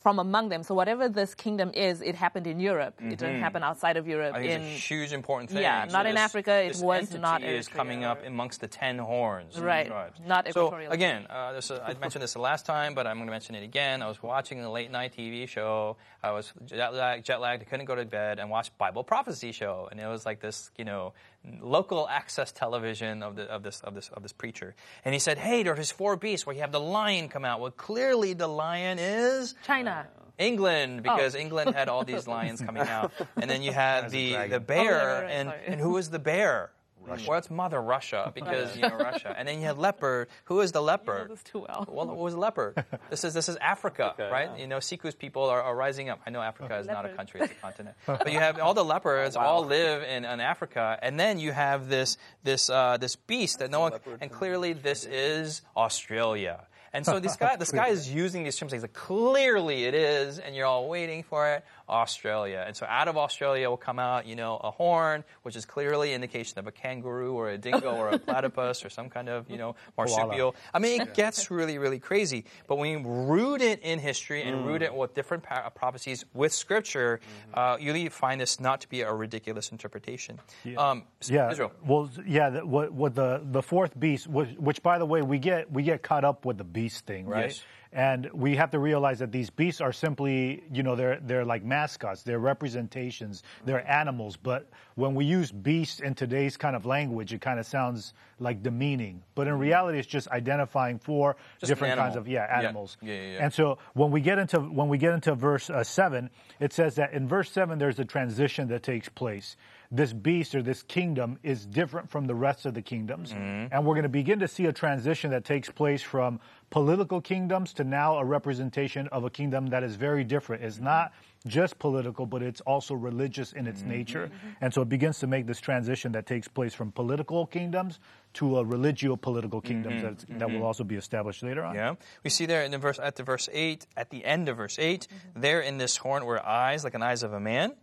From 0.02 0.18
among 0.18 0.48
them, 0.48 0.64
so 0.64 0.74
whatever 0.74 1.08
this 1.08 1.34
kingdom 1.34 1.70
is, 1.74 2.02
it 2.02 2.16
happened 2.16 2.48
in 2.48 2.58
Europe. 2.58 2.94
It 3.00 3.18
didn't 3.18 3.40
happen 3.40 3.62
outside 3.62 3.96
of 3.96 4.08
Europe. 4.08 4.34
Mm-hmm. 4.34 4.44
In 4.44 4.62
it's 4.62 4.74
a 4.74 4.94
huge 4.94 5.12
important 5.12 5.50
thing. 5.50 5.62
Yeah, 5.62 5.86
So 5.86 5.92
not 5.92 6.06
in 6.06 6.16
Africa, 6.16 6.54
it 6.54 6.68
this 6.72 6.80
was 6.80 7.14
not 7.14 7.44
is 7.44 7.68
Eritrea 7.68 7.72
coming 7.72 8.04
up 8.04 8.24
amongst 8.26 8.60
the 8.60 8.66
ten 8.66 8.98
horns. 8.98 9.58
Right, 9.60 9.86
tribes. 9.86 10.18
not 10.26 10.46
So 10.52 10.66
equatorial. 10.66 10.92
again, 10.92 11.26
uh, 11.30 11.52
this, 11.52 11.70
uh, 11.70 11.78
I 11.86 11.94
mentioned 11.94 12.22
this 12.22 12.32
the 12.32 12.40
last 12.40 12.66
time, 12.66 12.94
but 12.94 13.06
I'm 13.06 13.16
going 13.18 13.28
to 13.28 13.30
mention 13.32 13.54
it 13.54 13.62
again. 13.62 14.02
I 14.02 14.08
was 14.08 14.20
watching 14.22 14.60
a 14.60 14.70
late 14.72 14.90
night 14.90 15.14
TV 15.16 15.48
show. 15.48 15.96
I 16.20 16.32
was 16.32 16.52
jet 16.66 16.92
lagged, 16.94 17.24
jet 17.24 17.40
lagged. 17.40 17.62
I 17.62 17.66
couldn't 17.66 17.86
go 17.86 17.94
to 17.94 18.04
bed 18.04 18.40
and 18.40 18.50
watch 18.50 18.76
Bible 18.78 19.04
prophecy 19.04 19.52
show, 19.52 19.88
and 19.90 20.00
it 20.00 20.06
was 20.08 20.26
like 20.26 20.40
this, 20.40 20.70
you 20.76 20.84
know, 20.84 21.12
local 21.60 22.08
access 22.08 22.52
television 22.52 23.22
of 23.22 23.36
the 23.36 23.44
of 23.44 23.62
this 23.62 23.80
of 23.80 23.94
this 23.94 24.08
of 24.10 24.22
this 24.22 24.32
preacher. 24.32 24.74
And 25.04 25.12
he 25.12 25.18
said, 25.18 25.38
"Hey, 25.38 25.62
there's 25.62 25.90
four 25.90 26.16
beasts 26.16 26.46
where 26.46 26.54
you 26.54 26.62
have 26.62 26.72
the 26.72 26.80
lion 26.80 27.28
come 27.28 27.44
out. 27.44 27.60
Well, 27.60 27.70
clearly 27.70 28.32
the 28.32 28.48
lion 28.48 28.98
is." 28.98 29.54
China. 29.64 30.06
Oh. 30.08 30.22
England, 30.38 31.00
oh. 31.00 31.14
because 31.14 31.34
England 31.34 31.74
had 31.74 31.88
all 31.88 32.04
these 32.12 32.26
lions 32.26 32.60
coming 32.60 32.82
out, 32.82 33.12
and 33.36 33.50
then 33.50 33.62
you 33.62 33.72
had 33.72 34.10
the 34.10 34.48
the 34.48 34.60
bear, 34.60 35.00
Oh, 35.00 35.06
right, 35.06 35.14
right, 35.14 35.22
right, 35.24 35.30
and 35.30 35.48
sorry. 35.48 35.60
and 35.66 35.80
who 35.80 35.90
was 35.90 36.10
the 36.10 36.18
bear? 36.18 36.70
Well, 37.06 37.38
it's 37.38 37.50
Mother 37.50 37.80
Russia 37.80 38.30
because 38.34 38.76
you 38.76 38.82
know 38.82 38.96
Russia, 38.96 39.34
and 39.36 39.46
then 39.46 39.58
you 39.58 39.66
had 39.66 39.78
leopard. 39.78 40.28
Who 40.44 40.60
is 40.60 40.72
the 40.72 40.82
leopard? 40.82 41.30
this 41.30 41.42
too 41.42 41.60
well. 41.60 41.86
Well, 41.88 42.06
what 42.06 42.16
was 42.16 42.34
leopard? 42.34 42.84
This 43.10 43.24
is 43.24 43.34
this 43.34 43.48
is 43.48 43.56
Africa, 43.56 44.14
right? 44.18 44.50
yeah. 44.54 44.62
You 44.62 44.66
know, 44.66 44.78
Siku's 44.78 45.14
people 45.14 45.44
are, 45.44 45.60
are 45.60 45.76
rising 45.76 46.08
up. 46.08 46.20
I 46.26 46.30
know 46.30 46.40
Africa 46.40 46.78
is 46.78 46.86
not 46.86 47.04
a 47.04 47.10
country; 47.10 47.40
it's 47.42 47.52
a 47.52 47.54
continent. 47.56 47.96
But 48.06 48.32
you 48.32 48.38
have 48.38 48.58
all 48.58 48.74
the 48.74 48.84
leopards 48.84 49.36
all 49.42 49.64
live 49.66 50.02
in, 50.02 50.24
in 50.24 50.40
Africa, 50.40 50.98
and 51.02 51.18
then 51.18 51.38
you 51.38 51.52
have 51.52 51.88
this 51.88 52.16
this 52.42 52.70
uh, 52.70 52.96
this 52.96 53.16
beast 53.16 53.58
that 53.58 53.70
no 53.70 53.80
one. 53.80 53.92
And 54.20 54.30
clearly, 54.30 54.72
this 54.72 55.04
is 55.04 55.62
Australia. 55.76 56.66
And 56.94 57.06
so 57.06 57.18
this 57.20 57.36
guy, 57.36 57.56
this 57.56 57.72
guy 57.72 57.88
is 57.88 58.12
using 58.12 58.44
these 58.44 58.56
terms. 58.56 58.72
He's 58.72 58.82
like, 58.82 58.92
clearly 58.92 59.84
it 59.84 59.94
is, 59.94 60.38
and 60.38 60.54
you're 60.54 60.66
all 60.66 60.88
waiting 60.88 61.22
for 61.22 61.48
it. 61.54 61.64
Australia, 61.92 62.64
and 62.66 62.74
so 62.74 62.86
out 62.88 63.06
of 63.08 63.16
Australia 63.16 63.68
will 63.70 63.76
come 63.76 63.98
out, 63.98 64.26
you 64.26 64.34
know, 64.34 64.56
a 64.56 64.70
horn, 64.70 65.22
which 65.42 65.56
is 65.56 65.64
clearly 65.66 66.12
indication 66.14 66.58
of 66.58 66.66
a 66.66 66.72
kangaroo 66.72 67.34
or 67.34 67.50
a 67.50 67.58
dingo 67.58 67.94
or 67.94 68.08
a 68.08 68.18
platypus 68.26 68.84
or 68.84 68.90
some 68.90 69.08
kind 69.10 69.28
of, 69.28 69.48
you 69.50 69.58
know, 69.58 69.74
marsupial. 69.96 70.54
I 70.74 70.78
mean, 70.78 71.00
it 71.02 71.14
gets 71.14 71.50
really, 71.50 71.78
really 71.78 71.98
crazy. 72.00 72.44
But 72.66 72.76
when 72.78 72.90
you 72.90 73.00
root 73.08 73.60
it 73.60 73.80
in 73.82 73.98
history 73.98 74.42
and 74.42 74.66
root 74.66 74.82
it 74.82 74.94
with 74.94 75.14
different 75.14 75.42
pa- 75.44 75.68
prophecies 75.70 76.24
with 76.34 76.52
scripture, 76.52 77.20
uh, 77.54 77.76
you 77.78 77.92
really 77.92 78.08
find 78.08 78.40
this 78.40 78.58
not 78.58 78.80
to 78.82 78.88
be 78.88 79.02
a 79.02 79.12
ridiculous 79.12 79.70
interpretation. 79.70 80.40
Um, 80.76 81.04
Yeah. 81.28 81.50
Israel. 81.52 81.72
Well, 81.86 82.10
yeah. 82.26 82.50
the- 82.50 82.66
What, 82.66 82.92
what 82.92 83.14
the 83.14 83.40
the 83.44 83.62
fourth 83.62 83.92
beast, 83.98 84.26
which, 84.26 84.50
which 84.56 84.82
by 84.82 84.98
the 84.98 85.06
way, 85.06 85.20
we 85.22 85.38
get 85.38 85.70
we 85.70 85.82
get 85.82 86.02
caught 86.02 86.24
up 86.24 86.44
with 86.46 86.56
the 86.58 86.64
beast 86.64 87.04
thing, 87.06 87.26
right? 87.26 87.50
Yes. 87.52 87.62
And 87.94 88.30
we 88.32 88.56
have 88.56 88.70
to 88.70 88.78
realize 88.78 89.18
that 89.18 89.32
these 89.32 89.50
beasts 89.50 89.82
are 89.82 89.92
simply, 89.92 90.62
you 90.72 90.82
know, 90.82 90.96
they're 90.96 91.20
they're 91.20 91.44
like 91.44 91.62
mascots, 91.62 92.22
they're 92.22 92.38
representations, 92.38 93.42
they're 93.66 93.86
animals. 93.90 94.36
But 94.36 94.68
when 94.94 95.14
we 95.14 95.26
use 95.26 95.52
beast 95.52 96.00
in 96.00 96.14
today's 96.14 96.56
kind 96.56 96.74
of 96.74 96.86
language, 96.86 97.34
it 97.34 97.42
kind 97.42 97.60
of 97.60 97.66
sounds 97.66 98.14
like 98.38 98.62
demeaning. 98.62 99.22
But 99.34 99.46
in 99.46 99.58
reality, 99.58 99.98
it's 99.98 100.08
just 100.08 100.26
identifying 100.28 100.98
four 100.98 101.36
Just 101.60 101.68
different 101.70 101.96
kinds 101.98 102.16
of 102.16 102.26
yeah 102.26 102.46
Yeah. 102.48 102.58
animals. 102.60 102.96
Yeah, 103.02 103.14
yeah, 103.14 103.20
yeah. 103.32 103.44
And 103.44 103.52
so 103.52 103.76
when 103.92 104.10
we 104.10 104.22
get 104.22 104.38
into 104.38 104.60
when 104.60 104.88
we 104.88 104.96
get 104.96 105.12
into 105.12 105.34
verse 105.34 105.68
uh, 105.68 105.84
seven, 105.84 106.30
it 106.60 106.72
says 106.72 106.94
that 106.94 107.12
in 107.12 107.28
verse 107.28 107.50
seven 107.50 107.78
there's 107.78 107.98
a 107.98 108.06
transition 108.06 108.68
that 108.68 108.82
takes 108.82 109.10
place. 109.10 109.56
This 109.94 110.14
beast 110.14 110.54
or 110.54 110.62
this 110.62 110.82
kingdom 110.82 111.38
is 111.42 111.66
different 111.66 112.08
from 112.08 112.26
the 112.26 112.34
rest 112.34 112.64
of 112.64 112.72
the 112.72 112.80
kingdoms, 112.80 113.30
Mm-hmm. 113.30 113.74
and 113.74 113.84
we're 113.84 113.92
going 113.92 114.04
to 114.04 114.08
begin 114.08 114.38
to 114.40 114.48
see 114.48 114.64
a 114.64 114.72
transition 114.72 115.32
that 115.32 115.44
takes 115.44 115.68
place 115.68 116.00
from 116.00 116.40
political 116.70 117.20
kingdoms 117.20 117.74
to 117.74 117.84
now 117.84 118.16
a 118.16 118.24
representation 118.24 119.06
of 119.08 119.24
a 119.24 119.28
kingdom 119.28 119.66
that 119.66 119.82
is 119.82 119.96
very 119.96 120.24
different. 120.24 120.64
It's 120.64 120.78
not 120.80 121.12
just 121.46 121.78
political, 121.78 122.24
but 122.24 122.40
it's 122.42 122.62
also 122.62 122.94
religious 122.94 123.52
in 123.52 123.66
its 123.66 123.80
Mm-hmm. 123.82 123.90
nature, 123.90 124.30
and 124.62 124.72
so 124.72 124.80
it 124.80 124.88
begins 124.88 125.18
to 125.18 125.26
make 125.26 125.46
this 125.46 125.60
transition 125.60 126.12
that 126.12 126.24
takes 126.24 126.48
place 126.48 126.72
from 126.72 126.90
political 126.90 127.44
kingdoms 127.44 127.98
to 128.34 128.56
a 128.58 128.64
religio-political 128.64 129.60
kingdoms 129.60 130.00
that's- 130.02 130.24
that 130.38 130.50
will 130.50 130.62
also 130.64 130.84
be 130.84 130.96
established 130.96 131.42
later 131.42 131.62
on. 131.64 131.76
Mm-hmm. 131.76 132.00
Yeah, 132.00 132.06
we 132.24 132.30
see 132.30 132.46
there 132.46 132.62
in 132.64 132.70
the 132.70 132.78
verse 132.78 132.98
at 132.98 133.16
the 133.16 133.24
verse 133.24 133.50
eight, 133.52 133.86
at 133.94 134.08
the 134.08 134.24
end 134.24 134.48
of 134.48 134.56
verse 134.56 134.78
8 134.78 135.06
there 135.36 135.60
in 135.60 135.76
this 135.76 135.98
horn 135.98 136.24
were 136.24 136.40
eyes 136.42 136.82
like 136.82 136.94
an 136.94 137.02
eyes 137.02 137.22
of 137.22 137.34
a 137.34 137.40
man, 137.40 137.74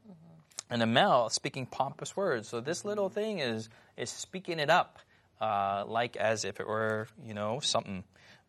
and 0.69 0.81
a 0.81 0.85
mouth 0.85 1.33
speaking 1.33 1.65
pompous 1.65 2.15
words. 2.15 2.47
So 2.47 2.61
this 2.61 2.85
little 2.85 3.09
thing 3.09 3.39
is 3.39 3.69
is 3.97 4.09
speaking 4.09 4.59
it 4.59 4.69
up, 4.69 4.99
uh, 5.41 5.83
like 5.87 6.15
as 6.17 6.45
if 6.45 6.59
it 6.59 6.67
were 6.67 7.07
you 7.25 7.33
know 7.33 7.59
something. 7.59 8.03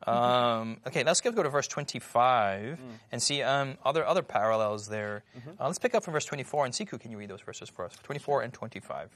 Um, 0.06 0.78
okay, 0.86 1.04
let's 1.04 1.20
go 1.20 1.30
to 1.30 1.48
verse 1.50 1.68
25 1.68 2.80
and 3.12 3.22
see 3.22 3.42
um, 3.42 3.76
other 3.84 4.04
other 4.06 4.22
parallels 4.22 4.88
there. 4.88 5.24
Uh, 5.60 5.66
let's 5.66 5.78
pick 5.78 5.94
up 5.94 6.04
from 6.04 6.12
verse 6.12 6.24
24 6.24 6.64
and 6.64 6.74
Siku, 6.74 6.98
can 6.98 7.10
you 7.10 7.18
read 7.18 7.28
those 7.28 7.42
verses 7.42 7.68
for 7.68 7.84
us? 7.84 7.92
24 8.02 8.42
and 8.42 8.52
25. 8.52 9.10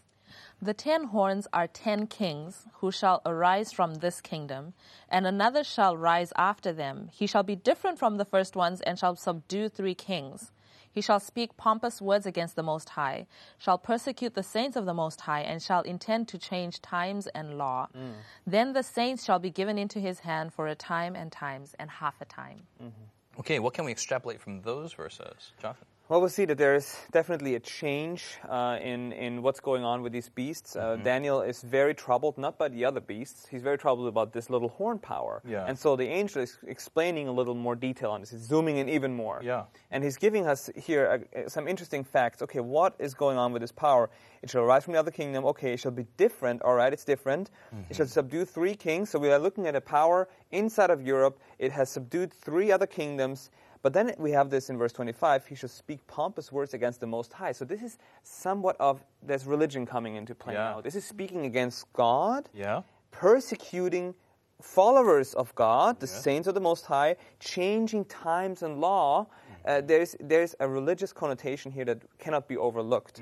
The 0.60 0.74
ten 0.74 1.04
horns 1.04 1.46
are 1.52 1.66
ten 1.66 2.06
kings 2.06 2.66
who 2.74 2.90
shall 2.90 3.22
arise 3.24 3.72
from 3.72 3.96
this 3.96 4.20
kingdom, 4.20 4.74
and 5.08 5.26
another 5.26 5.62
shall 5.62 5.96
rise 5.96 6.32
after 6.36 6.72
them. 6.72 7.08
He 7.12 7.26
shall 7.26 7.42
be 7.42 7.56
different 7.56 7.98
from 7.98 8.16
the 8.16 8.24
first 8.24 8.56
ones 8.56 8.80
and 8.80 8.98
shall 8.98 9.16
subdue 9.16 9.68
three 9.68 9.94
kings. 9.94 10.50
He 10.94 11.00
shall 11.00 11.18
speak 11.18 11.56
pompous 11.56 12.00
words 12.00 12.24
against 12.24 12.54
the 12.54 12.62
Most 12.62 12.90
High, 12.90 13.26
shall 13.58 13.78
persecute 13.78 14.34
the 14.34 14.44
saints 14.44 14.76
of 14.76 14.86
the 14.86 14.94
Most 14.94 15.22
High, 15.22 15.40
and 15.40 15.60
shall 15.60 15.82
intend 15.82 16.28
to 16.28 16.38
change 16.38 16.80
times 16.80 17.26
and 17.26 17.58
law. 17.58 17.88
Mm. 17.96 18.12
Then 18.46 18.72
the 18.74 18.84
saints 18.84 19.24
shall 19.24 19.40
be 19.40 19.50
given 19.50 19.76
into 19.76 19.98
his 19.98 20.20
hand 20.20 20.54
for 20.54 20.68
a 20.68 20.76
time 20.76 21.16
and 21.16 21.32
times 21.32 21.74
and 21.80 21.90
half 21.90 22.20
a 22.20 22.24
time. 22.24 22.60
Mm-hmm. 22.80 23.40
Okay, 23.40 23.58
what 23.58 23.74
can 23.74 23.84
we 23.84 23.90
extrapolate 23.90 24.40
from 24.40 24.62
those 24.62 24.92
verses, 24.92 25.52
Jonathan? 25.60 25.88
Well, 26.06 26.20
we'll 26.20 26.28
see 26.28 26.44
that 26.44 26.58
there 26.58 26.74
is 26.74 26.98
definitely 27.12 27.54
a 27.54 27.60
change 27.60 28.36
uh, 28.46 28.76
in 28.78 29.12
in 29.12 29.40
what's 29.40 29.60
going 29.60 29.84
on 29.84 30.02
with 30.02 30.12
these 30.12 30.28
beasts. 30.28 30.76
Uh, 30.76 30.96
Daniel 30.96 31.40
is 31.40 31.62
very 31.62 31.94
troubled, 31.94 32.36
not 32.36 32.58
by 32.58 32.68
the 32.68 32.84
other 32.84 33.00
beasts. 33.00 33.46
He's 33.48 33.62
very 33.62 33.78
troubled 33.78 34.08
about 34.08 34.34
this 34.34 34.50
little 34.50 34.68
horn 34.68 34.98
power. 34.98 35.40
Yeah. 35.48 35.64
And 35.66 35.78
so 35.78 35.96
the 35.96 36.06
angel 36.06 36.42
is 36.42 36.58
explaining 36.66 37.26
a 37.26 37.32
little 37.32 37.54
more 37.54 37.74
detail 37.74 38.10
on 38.10 38.20
this. 38.20 38.32
He's 38.32 38.42
zooming 38.42 38.76
in 38.76 38.90
even 38.90 39.14
more. 39.14 39.40
Yeah. 39.42 39.64
And 39.90 40.04
he's 40.04 40.18
giving 40.18 40.46
us 40.46 40.68
here 40.76 41.26
uh, 41.34 41.38
uh, 41.38 41.48
some 41.48 41.66
interesting 41.66 42.04
facts. 42.04 42.42
Okay, 42.42 42.60
what 42.60 42.94
is 42.98 43.14
going 43.14 43.38
on 43.38 43.54
with 43.54 43.62
this 43.62 43.72
power? 43.72 44.10
It 44.42 44.50
shall 44.50 44.60
arise 44.60 44.84
from 44.84 44.92
the 44.92 44.98
other 45.00 45.10
kingdom. 45.10 45.46
Okay, 45.46 45.72
it 45.72 45.80
shall 45.80 45.90
be 45.90 46.06
different. 46.18 46.60
All 46.60 46.74
right, 46.74 46.92
it's 46.92 47.06
different. 47.06 47.50
It 47.88 47.96
shall 47.96 48.06
subdue 48.06 48.44
three 48.44 48.74
kings. 48.74 49.08
So 49.08 49.18
we 49.18 49.32
are 49.32 49.38
looking 49.38 49.66
at 49.66 49.74
a 49.74 49.80
power 49.80 50.28
inside 50.52 50.90
of 50.90 51.00
Europe. 51.00 51.38
It 51.58 51.72
has 51.72 51.88
subdued 51.88 52.30
three 52.34 52.70
other 52.70 52.86
kingdoms. 52.86 53.50
But 53.84 53.92
then 53.92 54.14
we 54.16 54.30
have 54.30 54.48
this 54.48 54.70
in 54.70 54.78
verse 54.78 54.94
25 54.94 55.46
he 55.46 55.54
shall 55.54 55.68
speak 55.68 56.04
pompous 56.06 56.50
words 56.50 56.72
against 56.72 57.00
the 57.00 57.06
Most 57.06 57.34
High. 57.34 57.52
So 57.52 57.66
this 57.66 57.82
is 57.82 57.98
somewhat 58.22 58.76
of 58.80 59.04
there's 59.22 59.46
religion 59.46 59.84
coming 59.84 60.16
into 60.16 60.34
play 60.34 60.54
Yeah. 60.54 60.70
now. 60.72 60.80
This 60.80 60.94
is 60.94 61.04
speaking 61.04 61.44
against 61.44 61.92
God, 61.92 62.48
Yeah. 62.54 62.80
persecuting 63.10 64.14
followers 64.62 65.34
of 65.34 65.54
God, 65.54 66.00
the 66.00 66.06
saints 66.06 66.48
of 66.48 66.54
the 66.54 66.60
Most 66.62 66.86
High, 66.86 67.16
changing 67.40 68.06
times 68.06 68.62
and 68.62 68.80
law. 68.80 69.26
Uh, 69.66 69.80
there's 69.80 70.14
there's 70.20 70.54
a 70.60 70.68
religious 70.68 71.12
connotation 71.12 71.72
here 71.72 71.84
that 71.86 71.98
cannot 72.18 72.48
be 72.48 72.56
overlooked, 72.56 73.20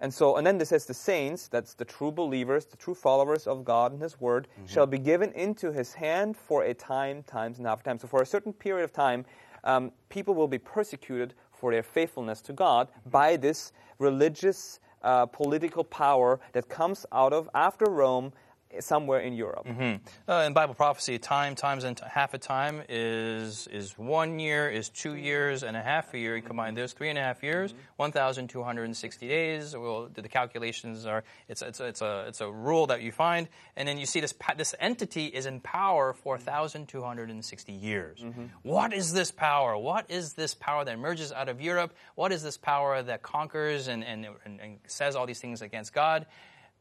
and 0.00 0.12
so 0.14 0.36
and 0.36 0.46
then 0.46 0.58
this 0.58 0.68
says 0.68 0.86
the 0.86 0.94
saints, 0.94 1.48
that's 1.48 1.74
the 1.74 1.84
true 1.84 2.12
believers, 2.12 2.66
the 2.66 2.76
true 2.76 2.94
followers 2.94 3.46
of 3.46 3.64
God 3.64 3.92
and 3.92 4.00
His 4.02 4.20
Word, 4.20 4.46
shall 4.66 4.86
be 4.86 4.98
given 4.98 5.32
into 5.32 5.72
His 5.72 5.94
hand 5.94 6.36
for 6.36 6.62
a 6.64 6.74
time, 6.74 7.22
times 7.24 7.58
and 7.58 7.66
half 7.66 7.82
time. 7.82 7.98
So 7.98 8.08
for 8.08 8.20
a 8.22 8.26
certain 8.26 8.52
period 8.52 8.84
of 8.84 8.92
time, 8.92 9.24
um, 9.66 9.92
people 10.08 10.34
will 10.34 10.48
be 10.48 10.58
persecuted 10.58 11.34
for 11.52 11.72
their 11.72 11.82
faithfulness 11.82 12.40
to 12.42 12.52
God 12.52 12.88
by 13.04 13.36
this 13.36 13.72
religious 13.98 14.80
uh, 15.02 15.26
political 15.26 15.84
power 15.84 16.40
that 16.52 16.68
comes 16.68 17.04
out 17.12 17.32
of 17.32 17.50
after 17.54 17.84
Rome 17.86 18.32
somewhere 18.80 19.20
in 19.20 19.34
Europe. 19.34 19.66
Mm-hmm. 19.66 20.30
Uh, 20.30 20.42
in 20.42 20.52
Bible 20.52 20.74
prophecy, 20.74 21.18
time 21.18 21.54
times 21.54 21.84
and 21.84 21.98
half 22.00 22.34
a 22.34 22.38
time 22.38 22.82
is 22.88 23.66
is 23.68 23.96
one 23.98 24.38
year, 24.38 24.68
is 24.68 24.88
two 24.88 25.14
years 25.14 25.62
and 25.62 25.76
a 25.76 25.82
half 25.82 26.12
a 26.14 26.18
year. 26.18 26.36
You 26.36 26.42
combine 26.42 26.74
those 26.74 26.92
three 26.92 27.10
and 27.10 27.18
a 27.18 27.22
half 27.22 27.42
years, 27.42 27.72
mm-hmm. 27.72 27.82
one 27.96 28.12
thousand 28.12 28.48
two 28.48 28.62
hundred 28.62 28.84
and 28.84 28.96
sixty 28.96 29.28
days. 29.28 29.74
Well, 29.76 30.08
the 30.12 30.28
calculations 30.28 31.06
are 31.06 31.24
it's 31.48 31.62
it's 31.62 31.80
it's 31.80 32.02
a 32.02 32.24
it's 32.28 32.40
a 32.40 32.50
rule 32.50 32.86
that 32.88 33.02
you 33.02 33.12
find, 33.12 33.48
and 33.76 33.86
then 33.86 33.98
you 33.98 34.06
see 34.06 34.20
this 34.20 34.34
this 34.56 34.74
entity 34.80 35.26
is 35.26 35.46
in 35.46 35.60
power 35.60 36.12
for 36.12 36.38
thousand 36.38 36.88
two 36.88 37.02
hundred 37.02 37.30
and 37.30 37.44
sixty 37.44 37.72
years. 37.72 38.20
Mm-hmm. 38.20 38.44
What 38.62 38.92
is 38.92 39.12
this 39.12 39.30
power? 39.30 39.76
What 39.76 40.10
is 40.10 40.34
this 40.34 40.54
power 40.54 40.84
that 40.84 40.92
emerges 40.92 41.32
out 41.32 41.48
of 41.48 41.60
Europe? 41.60 41.94
What 42.14 42.32
is 42.32 42.42
this 42.42 42.56
power 42.56 43.02
that 43.02 43.22
conquers 43.22 43.88
and 43.88 44.04
and, 44.04 44.26
and, 44.44 44.60
and 44.60 44.78
says 44.86 45.16
all 45.16 45.26
these 45.26 45.40
things 45.40 45.62
against 45.62 45.92
God? 45.92 46.26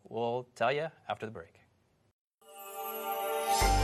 We'll 0.07 0.45
tell 0.55 0.71
you 0.71 0.87
after 1.09 1.25
the 1.25 1.31
break. 1.31 1.53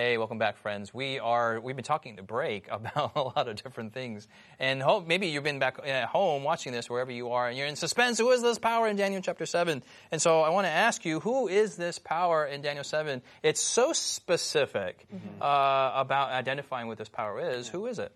Hey, 0.00 0.16
welcome 0.16 0.38
back, 0.38 0.56
friends. 0.56 0.94
We 0.94 1.18
are 1.18 1.60
we've 1.60 1.76
been 1.76 1.84
talking 1.84 2.16
to 2.16 2.22
break 2.22 2.68
about 2.70 3.12
a 3.14 3.20
lot 3.20 3.48
of 3.48 3.56
different 3.56 3.92
things, 3.92 4.26
and 4.58 4.80
hope 4.80 5.06
maybe 5.06 5.26
you've 5.26 5.44
been 5.44 5.58
back 5.58 5.78
at 5.84 6.06
home 6.06 6.42
watching 6.42 6.72
this 6.72 6.88
wherever 6.88 7.12
you 7.12 7.32
are, 7.32 7.48
and 7.48 7.58
you're 7.58 7.66
in 7.66 7.76
suspense. 7.76 8.16
Who 8.16 8.30
is 8.30 8.40
this 8.40 8.58
power 8.58 8.88
in 8.88 8.96
Daniel 8.96 9.20
chapter 9.20 9.44
seven? 9.44 9.82
And 10.10 10.22
so 10.22 10.40
I 10.40 10.48
want 10.48 10.66
to 10.66 10.70
ask 10.70 11.04
you, 11.04 11.20
who 11.20 11.48
is 11.48 11.76
this 11.76 11.98
power 11.98 12.46
in 12.46 12.62
Daniel 12.62 12.82
seven? 12.82 13.20
It's 13.42 13.60
so 13.60 13.92
specific 13.92 15.06
uh, 15.38 15.92
about 15.94 16.30
identifying 16.30 16.86
what 16.86 16.96
this 16.96 17.10
power 17.10 17.38
is. 17.38 17.68
Who 17.68 17.84
is 17.86 17.98
it? 17.98 18.10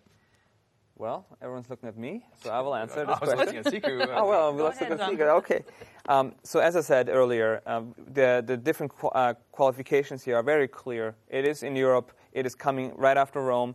Well, 0.97 1.27
everyone's 1.43 1.69
looking 1.69 1.89
at 1.89 1.97
me, 1.99 2.25
so 2.43 2.51
I 2.51 2.61
will 2.61 2.75
answer 2.75 3.01
I 3.09 3.11
was 3.11 3.19
question. 3.19 3.39
looking 3.39 3.57
at 3.57 3.65
Siku. 3.67 4.07
Oh 4.17 4.29
well, 4.29 4.53
let's 4.53 4.81
look 4.81 4.91
at. 4.93 5.09
Seeger. 5.11 5.31
Okay. 5.31 5.65
Um, 6.09 6.35
so 6.45 6.61
as 6.61 6.77
I 6.77 6.83
said 6.83 7.09
earlier, 7.09 7.63
um, 7.67 7.95
the 8.13 8.43
the 8.47 8.57
different 8.57 8.93
qu- 8.93 9.09
uh, 9.09 9.35
qualifications 9.51 10.23
here 10.23 10.37
are 10.37 10.43
very 10.45 10.69
clear. 10.69 11.17
It 11.29 11.45
is 11.47 11.63
in 11.65 11.75
Europe. 11.75 12.13
It 12.33 12.47
is 12.47 12.55
coming 12.55 12.93
right 12.97 13.17
after 13.17 13.41
Rome. 13.41 13.75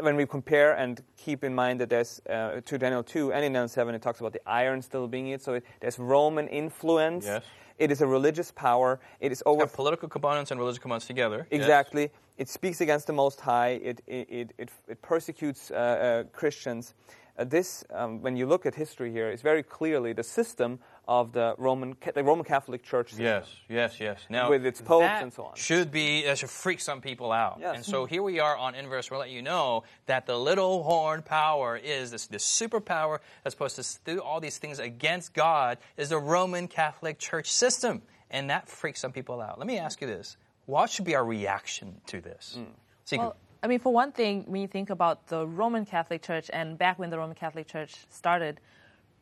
When 0.00 0.16
we 0.16 0.26
compare 0.26 0.72
and 0.76 1.00
keep 1.16 1.44
in 1.44 1.54
mind 1.54 1.80
that 1.80 1.90
there's 1.90 2.20
uh, 2.30 2.60
to 2.64 2.78
Daniel 2.78 3.02
two 3.02 3.32
and 3.32 3.44
in 3.44 3.52
Daniel 3.52 3.68
seven, 3.68 3.94
it 3.94 4.00
talks 4.02 4.20
about 4.20 4.32
the 4.32 4.40
iron 4.48 4.80
still 4.82 5.06
being 5.08 5.28
it. 5.28 5.42
So 5.42 5.54
it, 5.54 5.64
there's 5.80 5.98
Roman 5.98 6.48
influence. 6.48 7.26
Yes. 7.26 7.44
It 7.78 7.90
is 7.90 8.00
a 8.00 8.06
religious 8.06 8.50
power. 8.50 9.00
It 9.20 9.32
is 9.32 9.42
over 9.46 9.66
political 9.66 10.08
components 10.08 10.50
and 10.50 10.58
religious 10.58 10.78
components 10.78 11.06
together. 11.06 11.46
Yes. 11.50 11.60
Exactly. 11.60 12.10
It 12.38 12.48
speaks 12.48 12.80
against 12.80 13.06
the 13.06 13.12
Most 13.12 13.40
High. 13.40 13.80
It, 13.82 14.00
it, 14.06 14.28
it, 14.30 14.52
it, 14.58 14.70
it 14.88 15.02
persecutes 15.02 15.70
uh, 15.70 15.74
uh, 15.74 16.24
Christians. 16.32 16.94
Uh, 17.38 17.44
this, 17.44 17.84
um, 17.90 18.22
when 18.22 18.36
you 18.36 18.46
look 18.46 18.64
at 18.64 18.74
history 18.74 19.12
here, 19.12 19.30
is 19.30 19.42
very 19.42 19.62
clearly 19.62 20.12
the 20.12 20.22
system 20.22 20.78
of 21.08 21.32
the 21.32 21.54
Roman, 21.58 21.96
the 22.14 22.24
Roman 22.24 22.44
Catholic 22.44 22.82
Church. 22.82 23.10
system. 23.10 23.24
Yes, 23.24 23.46
yes, 23.68 24.00
yes. 24.00 24.20
Now, 24.28 24.50
With 24.50 24.66
its 24.66 24.80
popes 24.80 25.04
that 25.04 25.22
and 25.22 25.32
so 25.32 25.44
on. 25.44 25.54
Should 25.54 25.90
be, 25.90 26.24
that 26.24 26.38
should 26.38 26.50
freak 26.50 26.80
some 26.80 27.00
people 27.00 27.30
out. 27.30 27.58
Yes. 27.60 27.76
And 27.76 27.84
so 27.84 28.06
here 28.06 28.22
we 28.22 28.40
are 28.40 28.56
on 28.56 28.74
Inverse. 28.74 29.10
We'll 29.10 29.20
let 29.20 29.30
you 29.30 29.42
know 29.42 29.84
that 30.06 30.26
the 30.26 30.36
little 30.36 30.82
horn 30.82 31.22
power 31.22 31.76
is 31.76 32.10
this, 32.10 32.26
this 32.26 32.44
superpower 32.44 33.20
that's 33.44 33.54
supposed 33.54 33.76
to 33.76 33.98
do 34.04 34.20
all 34.20 34.40
these 34.40 34.58
things 34.58 34.78
against 34.78 35.32
God 35.32 35.78
is 35.96 36.08
the 36.08 36.18
Roman 36.18 36.66
Catholic 36.66 37.18
Church 37.18 37.52
system. 37.52 38.02
And 38.30 38.50
that 38.50 38.68
freaks 38.68 39.00
some 39.00 39.12
people 39.12 39.40
out. 39.40 39.58
Let 39.58 39.68
me 39.68 39.78
ask 39.78 40.00
you 40.00 40.08
this. 40.08 40.36
What 40.66 40.90
should 40.90 41.04
be 41.04 41.14
our 41.14 41.24
reaction 41.24 42.00
to 42.06 42.20
this? 42.20 42.58
Hmm. 42.58 42.64
Siku. 43.06 43.18
Well, 43.18 43.36
I 43.62 43.68
mean, 43.68 43.78
for 43.78 43.92
one 43.92 44.12
thing, 44.12 44.44
when 44.48 44.60
you 44.60 44.68
think 44.68 44.90
about 44.90 45.28
the 45.28 45.46
Roman 45.46 45.86
Catholic 45.86 46.22
Church 46.22 46.50
and 46.52 46.76
back 46.76 46.98
when 46.98 47.10
the 47.10 47.18
Roman 47.18 47.36
Catholic 47.36 47.68
Church 47.68 47.94
started, 48.10 48.60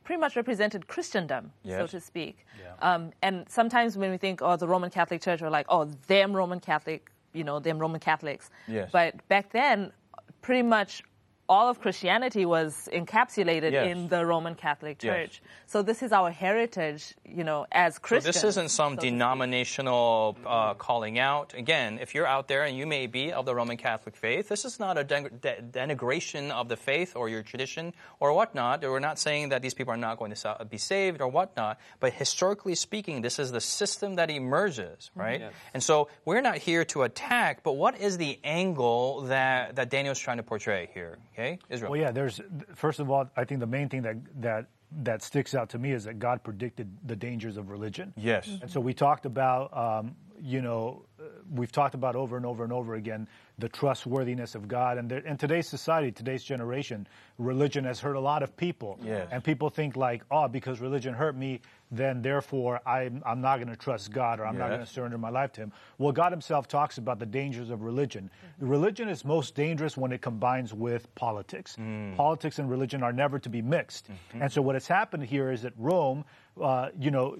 pretty 0.04 0.20
much 0.20 0.36
represented 0.36 0.86
Christendom, 0.86 1.50
so 1.66 1.86
to 1.86 2.00
speak. 2.00 2.46
Yeah. 2.60 2.94
Um, 2.94 3.12
and 3.22 3.46
sometimes 3.48 3.96
when 3.96 4.10
we 4.10 4.18
think, 4.18 4.42
oh, 4.42 4.56
the 4.56 4.68
Roman 4.68 4.90
Catholic 4.90 5.22
Church, 5.22 5.40
we're 5.40 5.50
like, 5.50 5.66
oh, 5.68 5.86
them 6.06 6.34
Roman 6.34 6.60
Catholic, 6.60 7.10
you 7.32 7.42
know, 7.42 7.58
them 7.58 7.78
Roman 7.78 8.00
Catholics. 8.00 8.50
Yes. 8.68 8.90
But 8.92 9.26
back 9.28 9.50
then, 9.52 9.92
pretty 10.42 10.62
much 10.62 11.02
all 11.48 11.68
of 11.68 11.80
Christianity 11.80 12.46
was 12.46 12.88
encapsulated 12.92 13.72
Yes. 13.72 13.90
in 13.90 14.08
the 14.08 14.24
Roman 14.24 14.54
Catholic 14.54 15.02
Yes. 15.02 15.12
Church. 15.14 15.42
So 15.66 15.82
this 15.82 16.02
is 16.02 16.10
our 16.12 16.30
heritage, 16.30 17.14
you 17.24 17.44
know, 17.44 17.66
as 17.70 17.94
So 17.96 18.00
Christians. 18.00 18.34
this 18.36 18.44
isn't 18.44 18.70
some 18.70 18.94
so 18.94 19.00
denominational 19.02 20.36
uh, 20.46 20.74
calling 20.74 21.18
out. 21.18 21.54
Again, 21.54 21.98
if 22.00 22.14
you're 22.14 22.26
out 22.26 22.48
there 22.48 22.64
and 22.64 22.76
you 22.76 22.86
may 22.86 23.06
be 23.06 23.32
of 23.32 23.44
the 23.44 23.54
Roman 23.54 23.76
Catholic 23.76 24.16
faith, 24.16 24.48
this 24.48 24.64
is 24.64 24.80
not 24.80 24.96
a 24.98 25.04
den- 25.04 25.38
de- 25.40 25.62
denigration 25.62 26.50
of 26.50 26.68
the 26.68 26.76
faith 26.76 27.14
or 27.16 27.28
your 27.28 27.42
tradition 27.42 27.92
or 28.20 28.32
whatnot. 28.32 28.82
We're 28.82 28.98
not 29.00 29.18
saying 29.18 29.50
that 29.50 29.62
these 29.62 29.74
people 29.74 29.92
are 29.92 29.98
not 29.98 30.18
going 30.18 30.30
to 30.30 30.36
sa- 30.36 30.62
be 30.64 30.78
saved 30.78 31.20
or 31.20 31.28
whatnot. 31.28 31.78
But 32.00 32.14
historically 32.14 32.74
speaking, 32.74 33.22
this 33.22 33.38
is 33.38 33.52
the 33.52 33.60
system 33.60 34.16
that 34.16 34.30
emerges, 34.30 35.10
right? 35.14 35.42
And 35.74 35.82
so 35.82 36.08
we're 36.24 36.40
not 36.40 36.58
here 36.58 36.84
to 36.86 37.02
attack, 37.02 37.62
but 37.62 37.72
what 37.72 38.00
is 38.00 38.16
the 38.18 38.38
angle 38.44 39.22
that, 39.22 39.76
that 39.76 39.90
Daniel's 39.90 40.18
trying 40.18 40.38
to 40.38 40.42
portray 40.42 40.88
here? 40.94 41.18
Okay, 41.34 41.58
Israel. 41.68 41.90
Well, 41.90 42.00
yeah. 42.00 42.12
There's 42.12 42.40
first 42.74 43.00
of 43.00 43.10
all, 43.10 43.28
I 43.36 43.44
think 43.44 43.60
the 43.60 43.66
main 43.66 43.88
thing 43.88 44.02
that 44.02 44.16
that 44.40 44.66
that 45.02 45.22
sticks 45.22 45.54
out 45.54 45.70
to 45.70 45.78
me 45.78 45.92
is 45.92 46.04
that 46.04 46.18
God 46.18 46.42
predicted 46.44 46.96
the 47.04 47.16
dangers 47.16 47.56
of 47.56 47.70
religion. 47.70 48.12
Yes. 48.16 48.48
And 48.62 48.70
so 48.70 48.80
we 48.80 48.94
talked 48.94 49.26
about, 49.26 49.76
um, 49.76 50.14
you 50.40 50.62
know, 50.62 51.06
we've 51.52 51.72
talked 51.72 51.94
about 51.94 52.16
over 52.16 52.36
and 52.36 52.46
over 52.46 52.64
and 52.64 52.72
over 52.72 52.94
again 52.94 53.28
the 53.58 53.68
trustworthiness 53.68 54.54
of 54.54 54.66
God. 54.66 54.98
And 54.98 55.10
in 55.12 55.36
today's 55.36 55.68
society, 55.68 56.10
today's 56.10 56.42
generation, 56.42 57.06
religion 57.38 57.84
has 57.84 58.00
hurt 58.00 58.16
a 58.16 58.20
lot 58.20 58.42
of 58.42 58.56
people. 58.56 58.98
Yes. 59.02 59.28
And 59.30 59.44
people 59.44 59.70
think 59.70 59.96
like, 59.96 60.22
oh, 60.30 60.48
because 60.48 60.80
religion 60.80 61.14
hurt 61.14 61.36
me, 61.36 61.60
then 61.92 62.20
therefore 62.22 62.80
I'm, 62.86 63.22
I'm 63.24 63.40
not 63.40 63.58
going 63.58 63.68
to 63.68 63.76
trust 63.76 64.10
God 64.10 64.40
or 64.40 64.46
I'm 64.46 64.58
not 64.58 64.68
going 64.68 64.80
to 64.80 64.86
surrender 64.86 65.18
my 65.18 65.30
life 65.30 65.52
to 65.52 65.62
Him. 65.62 65.72
Well, 65.98 66.12
God 66.12 66.32
Himself 66.32 66.66
talks 66.66 66.98
about 66.98 67.20
the 67.20 67.26
dangers 67.26 67.70
of 67.70 67.82
religion. 67.82 68.28
Mm-hmm. 68.56 68.68
Religion 68.68 69.08
is 69.08 69.24
most 69.24 69.54
dangerous 69.54 69.96
when 69.96 70.10
it 70.10 70.20
combines 70.20 70.74
with 70.74 71.14
politics. 71.14 71.76
Mm. 71.78 72.16
Politics 72.16 72.58
and 72.58 72.68
religion 72.68 73.04
are 73.04 73.12
never 73.12 73.38
to 73.38 73.48
be 73.48 73.62
mixed. 73.62 74.08
Mm-hmm. 74.10 74.42
And 74.42 74.52
so 74.52 74.62
what 74.62 74.74
has 74.74 74.88
happened 74.88 75.24
here 75.24 75.52
is 75.52 75.62
that 75.62 75.74
Rome, 75.78 76.24
uh, 76.60 76.88
you 76.98 77.12
know, 77.12 77.36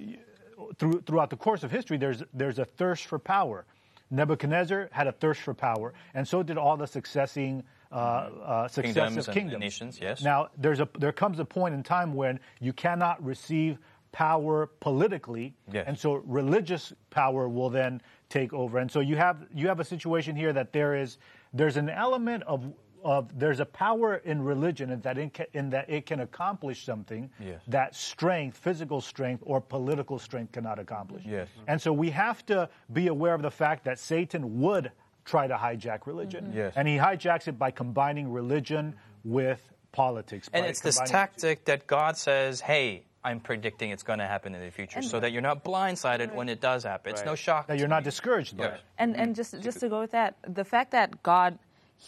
through, 0.78 1.02
throughout 1.06 1.30
the 1.30 1.36
course 1.36 1.62
of 1.62 1.70
history, 1.70 1.96
there's, 1.96 2.22
there's 2.32 2.58
a 2.58 2.64
thirst 2.64 3.06
for 3.06 3.18
power. 3.18 3.64
Nebuchadnezzar 4.10 4.88
had 4.92 5.06
a 5.06 5.12
thirst 5.12 5.40
for 5.40 5.54
power, 5.54 5.94
and 6.14 6.26
so 6.26 6.42
did 6.42 6.58
all 6.58 6.76
the 6.76 6.86
successing 6.86 7.62
uh, 7.90 7.94
uh, 7.96 8.68
successive 8.68 8.94
Kingdoms 9.04 9.28
kingdoms. 9.28 9.60
nations, 9.60 9.98
yes. 10.00 10.22
Now, 10.22 10.48
there's 10.58 10.80
a 10.80 10.88
there 10.98 11.12
comes 11.12 11.38
a 11.38 11.44
point 11.44 11.74
in 11.74 11.82
time 11.82 12.12
when 12.14 12.40
you 12.60 12.72
cannot 12.72 13.24
receive 13.24 13.78
power 14.12 14.66
politically, 14.80 15.54
Yes. 15.72 15.84
and 15.88 15.98
so 15.98 16.14
religious 16.26 16.92
power 17.10 17.48
will 17.48 17.70
then 17.70 18.00
take 18.28 18.52
over. 18.52 18.78
And 18.78 18.90
so 18.90 19.00
you 19.00 19.16
have 19.16 19.46
you 19.54 19.68
have 19.68 19.80
a 19.80 19.84
situation 19.84 20.36
here 20.36 20.52
that 20.52 20.72
there 20.72 20.94
is 20.94 21.18
there's 21.52 21.76
an 21.76 21.88
element 21.88 22.42
of 22.44 22.64
of 23.04 23.38
there's 23.38 23.60
a 23.60 23.66
power 23.66 24.16
in 24.24 24.42
religion 24.42 24.90
in 24.90 25.00
that 25.02 25.18
it 25.18 25.34
can, 25.34 25.46
in 25.52 25.70
that 25.70 25.88
it 25.90 26.06
can 26.06 26.20
accomplish 26.20 26.84
something 26.84 27.30
Yes. 27.38 27.60
that 27.68 27.94
strength, 27.94 28.56
physical 28.56 29.00
strength 29.00 29.42
or 29.46 29.60
political 29.60 30.18
strength 30.18 30.52
cannot 30.52 30.78
accomplish. 30.78 31.22
Yes. 31.26 31.48
And 31.68 31.80
so 31.80 31.92
we 31.92 32.10
have 32.10 32.44
to 32.46 32.68
be 32.92 33.08
aware 33.08 33.34
of 33.34 33.42
the 33.42 33.50
fact 33.50 33.84
that 33.84 33.98
Satan 33.98 34.60
would 34.60 34.90
try 35.24 35.46
to 35.46 35.54
hijack 35.54 36.06
religion. 36.06 36.46
Mm-hmm. 36.46 36.56
Yes. 36.56 36.72
And 36.76 36.88
he 36.88 36.96
hijacks 36.96 37.46
it 37.48 37.58
by 37.58 37.70
combining 37.70 38.32
religion 38.32 38.94
with 39.24 39.60
politics. 39.92 40.48
And 40.52 40.66
it's 40.66 40.80
this 40.80 40.96
combining- 40.96 41.12
tactic 41.12 41.64
that 41.66 41.86
God 41.86 42.16
says, 42.16 42.60
hey, 42.60 43.04
I'm 43.26 43.40
predicting 43.40 43.90
it's 43.90 44.02
going 44.02 44.18
to 44.18 44.26
happen 44.26 44.54
in 44.54 44.60
the 44.62 44.70
future 44.70 45.00
so 45.00 45.18
that 45.18 45.32
you're 45.32 45.40
not 45.40 45.64
blindsided 45.64 46.34
when 46.34 46.50
it 46.50 46.60
does 46.60 46.84
happen. 46.84 47.10
It's 47.12 47.24
no 47.24 47.34
shock. 47.34 47.68
that 47.68 47.74
to 47.74 47.78
you're 47.78 47.88
not 47.88 48.02
you. 48.02 48.10
discouraged 48.10 48.54
by 48.54 48.64
Yes. 48.64 48.74
it. 48.74 48.80
And 48.98 49.16
and 49.16 49.28
mm-hmm. 49.28 49.34
just 49.34 49.60
just 49.62 49.80
to 49.80 49.88
go 49.88 50.00
with 50.00 50.10
that, 50.10 50.36
the 50.46 50.64
fact 50.64 50.90
that 50.90 51.22
God 51.22 51.58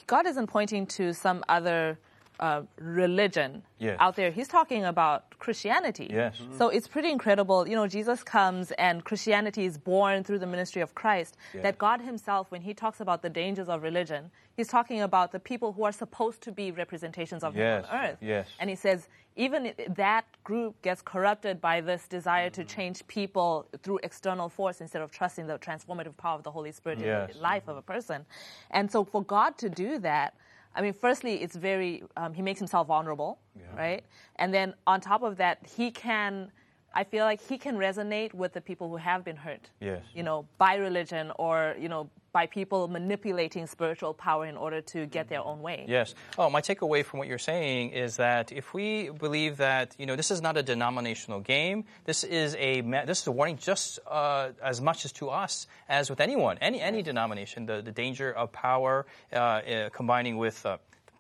God 0.07 0.27
isn't 0.27 0.47
pointing 0.47 0.87
to 0.89 1.13
some 1.13 1.45
other 1.49 1.99
uh, 2.41 2.63
religion 2.79 3.63
Yes. 3.79 3.97
out 4.01 4.17
there. 4.17 4.31
He's 4.31 4.49
talking 4.49 4.85
about 4.85 5.39
Christianity. 5.39 6.09
Yes. 6.11 6.41
So 6.57 6.69
it's 6.69 6.89
pretty 6.89 7.11
incredible. 7.11 7.69
You 7.69 7.77
know, 7.77 7.87
Jesus 7.87 8.23
comes 8.23 8.71
and 8.73 9.05
Christianity 9.05 9.65
is 9.67 9.77
born 9.77 10.25
through 10.25 10.39
the 10.39 10.47
ministry 10.47 10.81
of 10.83 10.95
Christ. 10.95 11.37
Yes. 11.53 11.63
That 11.63 11.77
God 11.79 12.01
Himself, 12.01 12.51
when 12.51 12.63
He 12.63 12.73
talks 12.73 13.01
about 13.01 13.21
the 13.23 13.29
dangers 13.29 13.69
of 13.69 13.83
religion, 13.83 14.31
He's 14.57 14.69
talking 14.69 15.03
about 15.03 15.33
the 15.33 15.39
people 15.41 15.73
who 15.73 15.85
are 15.85 15.93
supposed 15.93 16.41
to 16.43 16.53
be 16.53 16.71
representations 16.71 17.45
of 17.45 17.55
Him 17.55 17.85
on 17.85 17.91
earth. 18.05 18.19
Yes. 18.23 18.47
And 18.59 18.71
He 18.71 18.77
says, 18.77 19.09
even 19.39 19.75
that 19.97 20.25
group 20.45 20.81
gets 20.81 21.03
corrupted 21.03 21.61
by 21.61 21.83
this 21.83 22.09
desire 22.09 22.49
to 22.51 22.63
Mm-hmm. 22.63 22.77
change 22.77 23.07
people 23.07 23.67
through 23.83 24.01
external 24.03 24.49
force 24.49 24.81
instead 24.81 25.03
of 25.03 25.11
trusting 25.11 25.47
the 25.47 25.59
transformative 25.59 26.17
power 26.17 26.37
of 26.37 26.43
the 26.43 26.51
Holy 26.51 26.73
Spirit 26.73 27.01
Yes. 27.01 27.31
in 27.31 27.37
the 27.37 27.43
life 27.43 27.69
of 27.69 27.77
a 27.77 27.83
person. 27.83 28.25
And 28.71 28.91
so 28.91 29.05
for 29.05 29.23
God 29.23 29.59
to 29.59 29.69
do 29.69 29.99
that, 29.99 30.35
I 30.77 30.83
mean, 30.83 30.93
firstly, 30.93 31.43
it's 31.43 31.57
very, 31.57 32.03
um, 32.17 32.35
he 32.35 32.43
makes 32.43 32.61
himself 32.61 32.87
vulnerable, 32.89 33.39
right? 33.77 34.05
And 34.37 34.53
then 34.53 34.75
on 34.87 35.01
top 35.01 35.23
of 35.23 35.37
that, 35.39 35.59
he 35.77 35.91
can, 35.91 36.53
I 36.95 37.05
feel 37.05 37.25
like 37.25 37.47
he 37.47 37.59
can 37.59 37.77
resonate 37.77 38.33
with 38.33 38.53
the 38.55 38.61
people 38.61 38.89
who 38.89 38.97
have 38.97 39.25
been 39.25 39.37
hurt. 39.37 39.71
Yes. 39.81 40.03
You 40.15 40.23
know, 40.23 40.47
by 40.59 40.77
religion 40.77 41.31
or, 41.39 41.75
you 41.79 41.89
know, 41.89 42.09
by 42.37 42.45
people 42.45 42.87
manipulating 42.87 43.67
spiritual 43.67 44.13
power 44.13 44.45
in 44.45 44.59
order 44.59 44.83
to 44.83 45.07
get 45.07 45.27
their 45.31 45.41
own 45.41 45.63
way. 45.63 45.87
Yes. 45.89 46.15
Oh, 46.37 46.51
my 46.51 46.61
takeaway 46.61 47.03
from 47.03 47.19
what 47.19 47.29
you're 47.29 47.39
saying 47.39 47.93
is 47.93 48.17
that 48.17 48.53
if 48.53 48.75
we 48.75 49.09
believe 49.09 49.57
that 49.57 49.97
you 49.99 50.05
know 50.05 50.17
this 50.17 50.31
is 50.31 50.43
not 50.43 50.59
a 50.59 50.63
denominational 50.63 51.41
game, 51.41 51.85
this 52.05 52.25
is 52.25 52.55
a 52.57 52.83
this 53.07 53.23
is 53.23 53.27
a 53.27 53.33
warning 53.33 53.57
just 53.57 54.01
uh, 54.07 54.51
as 54.63 54.83
much 54.83 55.07
as 55.07 55.13
to 55.13 55.31
us 55.31 55.67
as 55.89 56.11
with 56.11 56.21
anyone, 56.21 56.59
any 56.61 56.79
any 56.83 57.03
denomination. 57.03 57.65
The 57.65 57.81
the 57.81 57.93
danger 57.93 58.31
of 58.31 58.53
power 58.53 59.07
uh, 59.33 59.37
uh, 59.37 59.89
combining 59.89 60.37
with. 60.37 60.67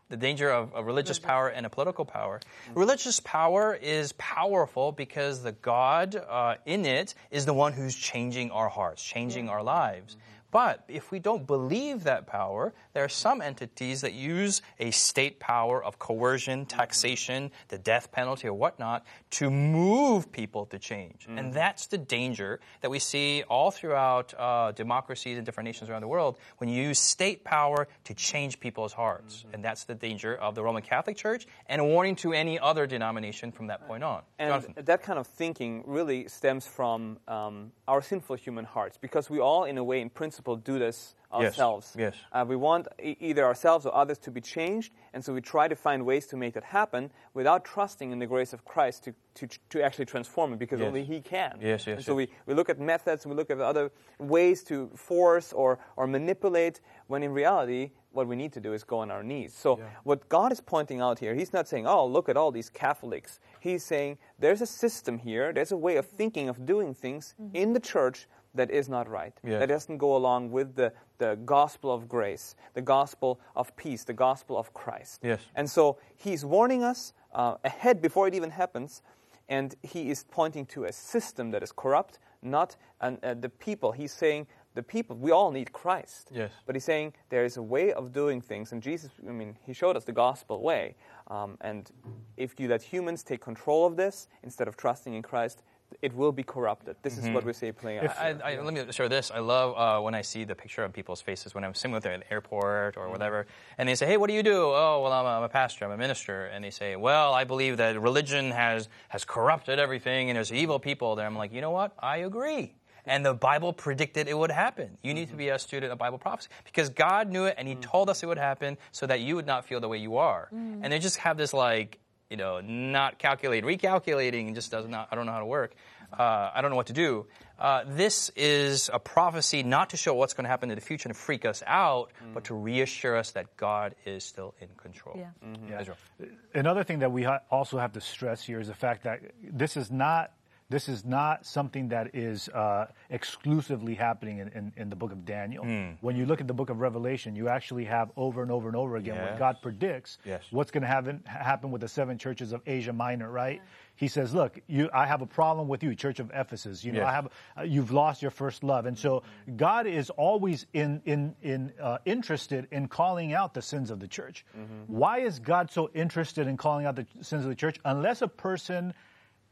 The 0.08 0.16
danger 0.16 0.50
of 0.50 0.70
a 0.74 0.84
religious 0.84 1.18
power 1.18 1.48
and 1.48 1.66
a 1.66 1.70
political 1.70 2.04
power. 2.04 2.40
Religious 2.74 3.18
power 3.18 3.74
is 3.74 4.12
powerful 4.12 4.92
because 4.92 5.42
the 5.42 5.50
God 5.52 6.14
uh, 6.14 6.56
in 6.64 6.86
it 6.86 7.14
is 7.32 7.44
the 7.44 7.54
one 7.54 7.72
who's 7.72 7.96
changing 7.96 8.52
our 8.52 8.68
hearts, 8.68 9.02
changing 9.02 9.48
our 9.48 9.64
lives. 9.64 10.16
But 10.56 10.84
if 10.88 11.12
we 11.12 11.18
don't 11.18 11.46
believe 11.46 12.04
that 12.04 12.26
power, 12.26 12.72
there 12.94 13.04
are 13.04 13.10
some 13.10 13.42
entities 13.42 14.00
that 14.00 14.14
use 14.14 14.62
a 14.80 14.90
state 14.90 15.38
power 15.38 15.84
of 15.84 15.98
coercion, 15.98 16.64
taxation, 16.64 17.50
the 17.68 17.76
death 17.76 18.10
penalty, 18.10 18.48
or 18.48 18.54
whatnot 18.54 19.04
to 19.32 19.50
move 19.50 20.32
people 20.32 20.64
to 20.72 20.78
change. 20.78 21.26
And 21.28 21.52
that's 21.52 21.88
the 21.88 21.98
danger 21.98 22.60
that 22.80 22.90
we 22.90 23.00
see 23.00 23.44
all 23.50 23.70
throughout 23.70 24.32
uh, 24.32 24.72
democracies 24.72 25.36
and 25.36 25.44
different 25.44 25.66
nations 25.66 25.90
around 25.90 26.00
the 26.00 26.08
world 26.08 26.38
when 26.56 26.70
you 26.70 26.82
use 26.84 26.98
state 26.98 27.44
power 27.44 27.86
to 28.04 28.14
change 28.14 28.58
people's 28.58 28.94
hearts. 28.94 29.44
And 29.52 29.62
that's 29.62 29.84
the 29.84 29.94
danger 29.94 30.36
of 30.36 30.54
the 30.54 30.62
Roman 30.62 30.80
Catholic 30.80 31.18
Church 31.18 31.46
and 31.66 31.82
a 31.82 31.84
warning 31.84 32.16
to 32.16 32.32
any 32.32 32.58
other 32.58 32.86
denomination 32.86 33.52
from 33.52 33.66
that 33.66 33.86
point 33.86 34.02
on. 34.02 34.22
And 34.38 34.62
Jonathan. 34.62 34.84
that 34.86 35.02
kind 35.02 35.18
of 35.18 35.26
thinking 35.26 35.84
really 35.86 36.28
stems 36.28 36.66
from 36.66 37.18
um, 37.28 37.72
our 37.86 38.00
sinful 38.00 38.36
human 38.36 38.64
hearts, 38.64 38.96
because 38.96 39.28
we 39.28 39.38
all, 39.38 39.64
in 39.64 39.76
a 39.76 39.84
way, 39.84 40.00
in 40.00 40.08
principle, 40.08 40.45
do 40.54 40.78
this 40.78 41.16
ourselves. 41.32 41.94
yes. 41.98 42.14
Uh, 42.32 42.44
we 42.48 42.54
want 42.54 42.86
e- 43.02 43.16
either 43.18 43.44
ourselves 43.44 43.84
or 43.84 43.94
others 43.94 44.16
to 44.18 44.30
be 44.30 44.40
changed, 44.40 44.92
and 45.12 45.24
so 45.24 45.34
we 45.34 45.40
try 45.40 45.66
to 45.66 45.74
find 45.74 46.06
ways 46.06 46.26
to 46.28 46.36
make 46.36 46.54
that 46.54 46.62
happen 46.62 47.10
without 47.34 47.64
trusting 47.64 48.12
in 48.12 48.20
the 48.20 48.26
grace 48.26 48.52
of 48.52 48.64
Christ 48.64 49.02
to, 49.04 49.14
to, 49.34 49.48
to 49.70 49.82
actually 49.82 50.04
transform 50.06 50.52
it, 50.52 50.58
because 50.60 50.78
Yes. 50.80 50.86
only 50.86 51.02
He 51.04 51.20
can. 51.20 51.58
Yes, 51.60 51.86
yes, 51.86 51.96
And 51.96 52.04
so 52.04 52.16
yes. 52.16 52.28
we, 52.46 52.52
we 52.52 52.54
look 52.54 52.70
at 52.70 52.78
methods, 52.78 53.26
we 53.26 53.34
look 53.34 53.50
at 53.50 53.60
other 53.60 53.90
ways 54.20 54.62
to 54.64 54.88
force 54.94 55.52
or, 55.52 55.78
or 55.96 56.06
manipulate, 56.06 56.80
when 57.08 57.22
in 57.24 57.32
reality, 57.32 57.90
what 58.12 58.28
we 58.28 58.36
need 58.36 58.52
to 58.52 58.60
do 58.60 58.72
is 58.72 58.82
go 58.84 58.98
on 59.00 59.10
our 59.10 59.22
knees. 59.22 59.52
So, 59.52 59.78
what 60.04 60.26
God 60.30 60.50
is 60.52 60.60
pointing 60.60 61.00
out 61.02 61.18
here, 61.18 61.34
He's 61.34 61.52
not 61.52 61.68
saying, 61.68 61.86
oh, 61.86 62.06
look 62.06 62.28
at 62.30 62.36
all 62.36 62.50
these 62.50 62.70
Catholics. 62.70 63.40
He's 63.60 63.84
saying, 63.84 64.16
there's 64.38 64.62
a 64.62 64.66
system 64.66 65.18
here, 65.18 65.52
there's 65.52 65.72
a 65.72 65.76
way 65.76 65.96
of 65.96 66.06
thinking, 66.06 66.48
of 66.48 66.64
doing 66.64 66.94
things 66.94 67.34
in 67.52 67.74
the 67.74 67.80
church 67.80 68.26
that 68.56 68.70
is 68.70 68.88
not 68.88 69.08
right, 69.08 69.32
Yes. 69.44 69.60
that 69.60 69.68
doesn't 69.68 69.98
go 69.98 70.16
along 70.16 70.50
with 70.50 70.74
the, 70.74 70.92
the 71.18 71.36
gospel 71.44 71.92
of 71.92 72.08
grace, 72.08 72.54
the 72.74 72.82
gospel 72.82 73.40
of 73.54 73.74
peace, 73.76 74.04
the 74.04 74.12
gospel 74.12 74.56
of 74.56 74.72
Christ. 74.74 75.20
Yes. 75.22 75.40
And 75.54 75.68
so, 75.70 75.98
He's 76.16 76.44
warning 76.44 76.82
us 76.82 77.12
uh, 77.32 77.56
ahead 77.64 78.00
before 78.02 78.28
it 78.28 78.34
even 78.34 78.50
happens. 78.50 79.02
And 79.48 79.76
he 79.82 80.10
is 80.10 80.24
pointing 80.24 80.66
to 80.66 80.84
a 80.86 80.92
system 80.92 81.52
that 81.52 81.62
is 81.62 81.70
corrupt, 81.70 82.18
not 82.42 82.76
an, 83.00 83.18
uh, 83.22 83.34
the 83.34 83.48
people. 83.48 83.92
He's 83.92 84.12
saying 84.12 84.48
the 84.74 84.82
people, 84.82 85.14
we 85.16 85.30
all 85.30 85.52
need 85.52 85.72
Christ. 85.72 86.30
Yes. 86.32 86.50
But 86.66 86.74
he's 86.74 86.84
saying 86.84 87.12
there 87.28 87.44
is 87.44 87.56
a 87.56 87.62
way 87.62 87.92
of 87.92 88.12
doing 88.12 88.40
things. 88.40 88.72
And 88.72 88.82
Jesus, 88.82 89.10
I 89.28 89.30
mean, 89.30 89.56
he 89.64 89.72
showed 89.72 89.96
us 89.96 90.02
the 90.04 90.12
gospel 90.12 90.60
way. 90.62 90.96
Um, 91.28 91.56
and 91.60 91.90
if 92.36 92.58
you 92.58 92.66
let 92.68 92.82
humans 92.82 93.22
take 93.22 93.40
control 93.40 93.86
of 93.86 93.96
this 93.96 94.26
instead 94.42 94.66
of 94.66 94.76
trusting 94.76 95.14
in 95.14 95.22
Christ, 95.22 95.62
it 96.02 96.14
will 96.14 96.32
be 96.32 96.42
corrupted. 96.42 96.96
This 97.02 97.16
is 97.16 97.24
what 97.24 97.38
mm-hmm. 97.38 97.46
we 97.46 97.52
see 97.52 97.72
playing 97.72 98.00
out. 98.00 98.16
I, 98.18 98.34
I, 98.44 98.60
let 98.60 98.74
me 98.74 98.92
share 98.92 99.08
this. 99.08 99.30
I 99.30 99.38
love 99.38 99.76
uh, 99.76 100.02
when 100.02 100.14
I 100.14 100.22
see 100.22 100.44
the 100.44 100.54
picture 100.54 100.84
of 100.84 100.92
people's 100.92 101.20
faces 101.20 101.54
when 101.54 101.64
I'm 101.64 101.74
sitting 101.74 101.92
with 101.92 102.02
them 102.02 102.12
at 102.12 102.20
the 102.20 102.32
airport 102.32 102.96
or 102.96 103.02
mm-hmm. 103.02 103.12
whatever, 103.12 103.46
and 103.78 103.88
they 103.88 103.94
say, 103.94 104.06
"Hey, 104.06 104.16
what 104.16 104.28
do 104.28 104.34
you 104.34 104.42
do?" 104.42 104.56
Oh, 104.56 105.00
well, 105.02 105.12
I'm 105.12 105.24
a, 105.24 105.28
I'm 105.28 105.42
a 105.42 105.48
pastor, 105.48 105.84
I'm 105.84 105.90
a 105.92 105.96
minister, 105.96 106.46
and 106.46 106.64
they 106.64 106.70
say, 106.70 106.96
"Well, 106.96 107.34
I 107.34 107.44
believe 107.44 107.76
that 107.78 108.00
religion 108.00 108.50
has 108.50 108.88
has 109.08 109.24
corrupted 109.24 109.78
everything, 109.78 110.30
and 110.30 110.36
there's 110.36 110.52
evil 110.52 110.78
people 110.78 111.16
there." 111.16 111.26
I'm 111.26 111.36
like, 111.36 111.52
you 111.52 111.60
know 111.60 111.70
what? 111.70 111.92
I 111.98 112.18
agree. 112.18 112.74
And 113.06 113.24
the 113.24 113.34
Bible 113.34 113.72
predicted 113.72 114.26
it 114.26 114.36
would 114.36 114.50
happen. 114.50 114.98
You 115.02 115.14
need 115.14 115.26
to 115.26 115.28
mm-hmm. 115.28 115.38
be 115.38 115.48
a 115.50 115.58
student 115.58 115.92
of 115.92 115.98
Bible 115.98 116.18
prophecy 116.18 116.48
because 116.64 116.88
God 116.88 117.30
knew 117.30 117.44
it 117.44 117.54
and 117.56 117.68
He 117.68 117.76
told 117.76 118.10
us 118.10 118.22
it 118.22 118.26
would 118.26 118.38
happen 118.38 118.76
so 118.90 119.06
that 119.06 119.20
you 119.20 119.36
would 119.36 119.46
not 119.46 119.64
feel 119.64 119.80
the 119.80 119.88
way 119.88 119.98
you 119.98 120.16
are. 120.16 120.48
Mm. 120.52 120.80
And 120.82 120.92
they 120.92 120.98
just 120.98 121.18
have 121.18 121.36
this 121.36 121.54
like 121.54 122.00
you 122.30 122.36
know, 122.36 122.60
not 122.60 123.18
calculating, 123.18 123.68
recalculating, 123.68 124.54
just 124.54 124.70
does 124.70 124.86
not, 124.88 125.08
I 125.10 125.14
don't 125.14 125.26
know 125.26 125.32
how 125.32 125.40
to 125.40 125.46
work. 125.46 125.74
Uh, 126.16 126.50
I 126.54 126.60
don't 126.60 126.70
know 126.70 126.76
what 126.76 126.86
to 126.86 126.92
do. 126.92 127.26
Uh, 127.58 127.84
this 127.86 128.30
is 128.36 128.90
a 128.92 128.98
prophecy 128.98 129.62
not 129.62 129.90
to 129.90 129.96
show 129.96 130.14
what's 130.14 130.34
going 130.34 130.44
to 130.44 130.48
happen 130.48 130.70
in 130.70 130.74
the 130.76 130.80
future 130.80 131.08
and 131.08 131.16
freak 131.16 131.44
us 131.44 131.62
out, 131.66 132.10
but 132.34 132.44
to 132.44 132.54
reassure 132.54 133.16
us 133.16 133.32
that 133.32 133.56
God 133.56 133.94
is 134.04 134.22
still 134.24 134.54
in 134.60 134.68
control. 134.76 135.16
Yeah. 135.18 135.84
Yeah. 136.20 136.28
Another 136.54 136.84
thing 136.84 137.00
that 137.00 137.10
we 137.12 137.22
ha- 137.22 137.40
also 137.50 137.78
have 137.78 137.92
to 137.94 138.00
stress 138.00 138.42
here 138.42 138.60
is 138.60 138.68
the 138.68 138.74
fact 138.74 139.04
that 139.04 139.20
this 139.42 139.76
is 139.76 139.90
not 139.90 140.32
this 140.68 140.88
is 140.88 141.04
not 141.04 141.46
something 141.46 141.88
that 141.90 142.14
is 142.14 142.48
uh, 142.48 142.86
exclusively 143.08 143.94
happening 143.94 144.38
in, 144.38 144.48
in, 144.48 144.72
in 144.76 144.90
the 144.90 144.96
book 144.96 145.12
of 145.12 145.24
Daniel. 145.24 145.64
When 146.00 146.16
you 146.16 146.26
look 146.26 146.40
at 146.40 146.48
the 146.48 146.54
book 146.54 146.70
of 146.70 146.80
Revelation, 146.80 147.36
you 147.36 147.48
actually 147.48 147.84
have 147.84 148.10
over 148.16 148.42
and 148.42 148.50
over 148.50 148.66
and 148.68 148.76
over 148.76 148.96
again 148.96 149.14
Yes. 149.16 149.30
when 149.30 149.38
God 149.38 149.56
predicts 149.62 150.18
Yes. 150.24 150.42
what's 150.50 150.70
going 150.72 150.82
to 150.82 150.88
happen 150.88 151.22
happen 151.24 151.70
with 151.70 151.80
the 151.82 151.88
seven 151.88 152.18
churches 152.18 152.52
of 152.52 152.62
Asia 152.66 152.92
Minor. 152.92 153.30
Right? 153.30 153.62
He 153.94 154.08
says, 154.08 154.34
"Look, 154.34 154.58
you, 154.66 154.90
I 154.92 155.06
have 155.06 155.22
a 155.22 155.26
problem 155.26 155.68
with 155.68 155.82
you, 155.82 155.94
Church 155.94 156.18
of 156.20 156.30
Ephesus. 156.34 156.84
You 156.84 156.92
know, 156.92 157.00
Yes. 157.00 157.08
I 157.08 157.12
have 157.12 157.28
uh, 157.58 157.62
you've 157.62 157.92
lost 157.92 158.20
your 158.20 158.30
first 158.32 158.64
love." 158.64 158.86
And 158.86 158.98
so 158.98 159.22
God 159.56 159.86
is 159.86 160.10
always 160.10 160.66
in 160.72 161.00
in 161.04 161.34
in 161.42 161.72
uh, 161.80 161.98
interested 162.04 162.66
in 162.72 162.88
calling 162.88 163.32
out 163.34 163.54
the 163.54 163.62
sins 163.62 163.90
of 163.90 164.00
the 164.00 164.08
church. 164.08 164.44
Why 164.88 165.20
is 165.20 165.38
God 165.38 165.70
so 165.70 165.90
interested 165.94 166.46
in 166.48 166.56
calling 166.56 166.86
out 166.86 166.96
the 166.96 167.06
sins 167.22 167.44
of 167.44 167.48
the 167.50 167.54
church? 167.56 167.78
Unless 167.84 168.22
a 168.22 168.28
person 168.28 168.92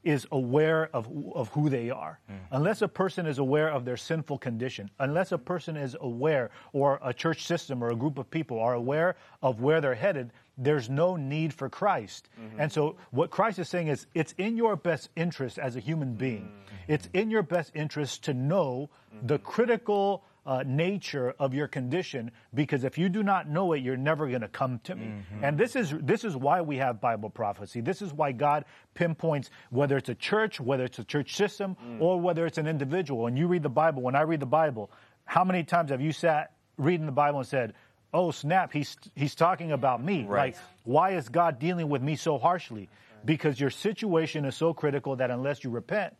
is 0.04 0.26
aware 0.30 0.90
of, 0.92 1.08
of 1.34 1.48
who 1.50 1.68
they 1.68 1.90
are, 1.90 2.18
hmm. 2.28 2.36
unless 2.50 2.82
a 2.82 2.88
person 2.88 3.26
is 3.26 3.38
aware 3.38 3.68
of 3.68 3.84
their 3.84 3.96
sinful 3.96 4.38
condition, 4.38 4.90
unless 4.98 5.32
a 5.32 5.38
person 5.38 5.76
is 5.76 5.96
aware, 6.00 6.50
or 6.72 7.00
a 7.02 7.12
church 7.12 7.46
system 7.46 7.82
or 7.82 7.90
a 7.90 7.96
group 7.96 8.18
of 8.18 8.30
people 8.30 8.60
are 8.60 8.74
aware 8.74 9.16
of 9.42 9.60
where 9.60 9.80
they're 9.80 9.94
headed, 9.94 10.30
there's 10.56 10.88
no 10.88 11.16
need 11.16 11.52
for 11.52 11.68
Christ. 11.68 12.28
Mm-hmm. 12.40 12.60
And 12.60 12.72
so, 12.72 12.96
what 13.10 13.30
Christ 13.30 13.58
is 13.58 13.68
saying 13.68 13.88
is, 13.88 14.06
it's 14.14 14.34
in 14.38 14.56
your 14.56 14.76
best 14.76 15.08
interest 15.16 15.58
as 15.58 15.76
a 15.76 15.80
human 15.80 16.14
being, 16.14 16.44
mm-hmm. 16.44 16.92
it's 16.92 17.08
in 17.12 17.30
your 17.30 17.42
best 17.42 17.72
interest 17.74 18.24
to 18.24 18.34
know 18.34 18.90
mm-hmm. 19.14 19.26
the 19.26 19.38
critical 19.38 20.24
uh, 20.46 20.62
nature 20.66 21.34
of 21.38 21.54
your 21.54 21.66
condition 21.66 22.30
because 22.52 22.84
if 22.84 22.98
you 22.98 23.08
do 23.08 23.22
not 23.22 23.48
know 23.48 23.72
it, 23.72 23.78
you're 23.82 23.96
never 23.96 24.28
going 24.28 24.42
to 24.42 24.48
come 24.48 24.78
to 24.84 24.94
me. 24.94 25.12
And 25.42 25.56
this 25.56 25.74
is 25.74 25.94
this 26.02 26.24
is 26.24 26.36
why 26.36 26.60
we 26.60 26.76
have 26.76 27.00
Bible 27.00 27.30
prophecy. 27.30 27.80
This 27.80 28.02
is 28.02 28.12
why 28.12 28.32
God 28.32 28.64
pinpoints 28.94 29.50
whether 29.70 29.96
it's 29.96 30.10
a 30.10 30.14
church, 30.14 30.60
whether 30.60 30.84
it's 30.84 30.98
a 30.98 31.04
church 31.04 31.34
system, 31.34 31.76
or 31.98 32.20
whether 32.20 32.44
it's 32.46 32.58
an 32.58 32.66
individual. 32.66 33.26
And 33.26 33.38
you 33.38 33.46
read 33.46 33.62
the 33.62 33.70
Bible, 33.70 34.02
when 34.02 34.14
I 34.14 34.22
read 34.22 34.40
the 34.40 34.46
Bible, 34.46 34.90
how 35.24 35.44
many 35.44 35.64
times 35.64 35.90
have 35.90 36.00
you 36.02 36.12
sat 36.12 36.52
reading 36.76 37.06
the 37.06 37.12
Bible 37.12 37.38
and 37.38 37.48
said, 37.48 37.72
"Oh 38.12 38.30
snap, 38.30 38.72
he's 38.72 38.96
he's 39.14 39.34
talking 39.34 39.72
about 39.72 40.04
me"? 40.04 40.24
Right. 40.24 40.54
Like, 40.54 40.56
why 40.84 41.10
is 41.12 41.28
God 41.30 41.58
dealing 41.58 41.88
with 41.88 42.02
me 42.02 42.16
so 42.16 42.36
harshly? 42.38 42.90
Because 43.24 43.58
your 43.58 43.70
situation 43.70 44.44
is 44.44 44.54
so 44.54 44.74
critical 44.74 45.16
that 45.16 45.30
unless 45.30 45.64
you 45.64 45.70
repent, 45.70 46.14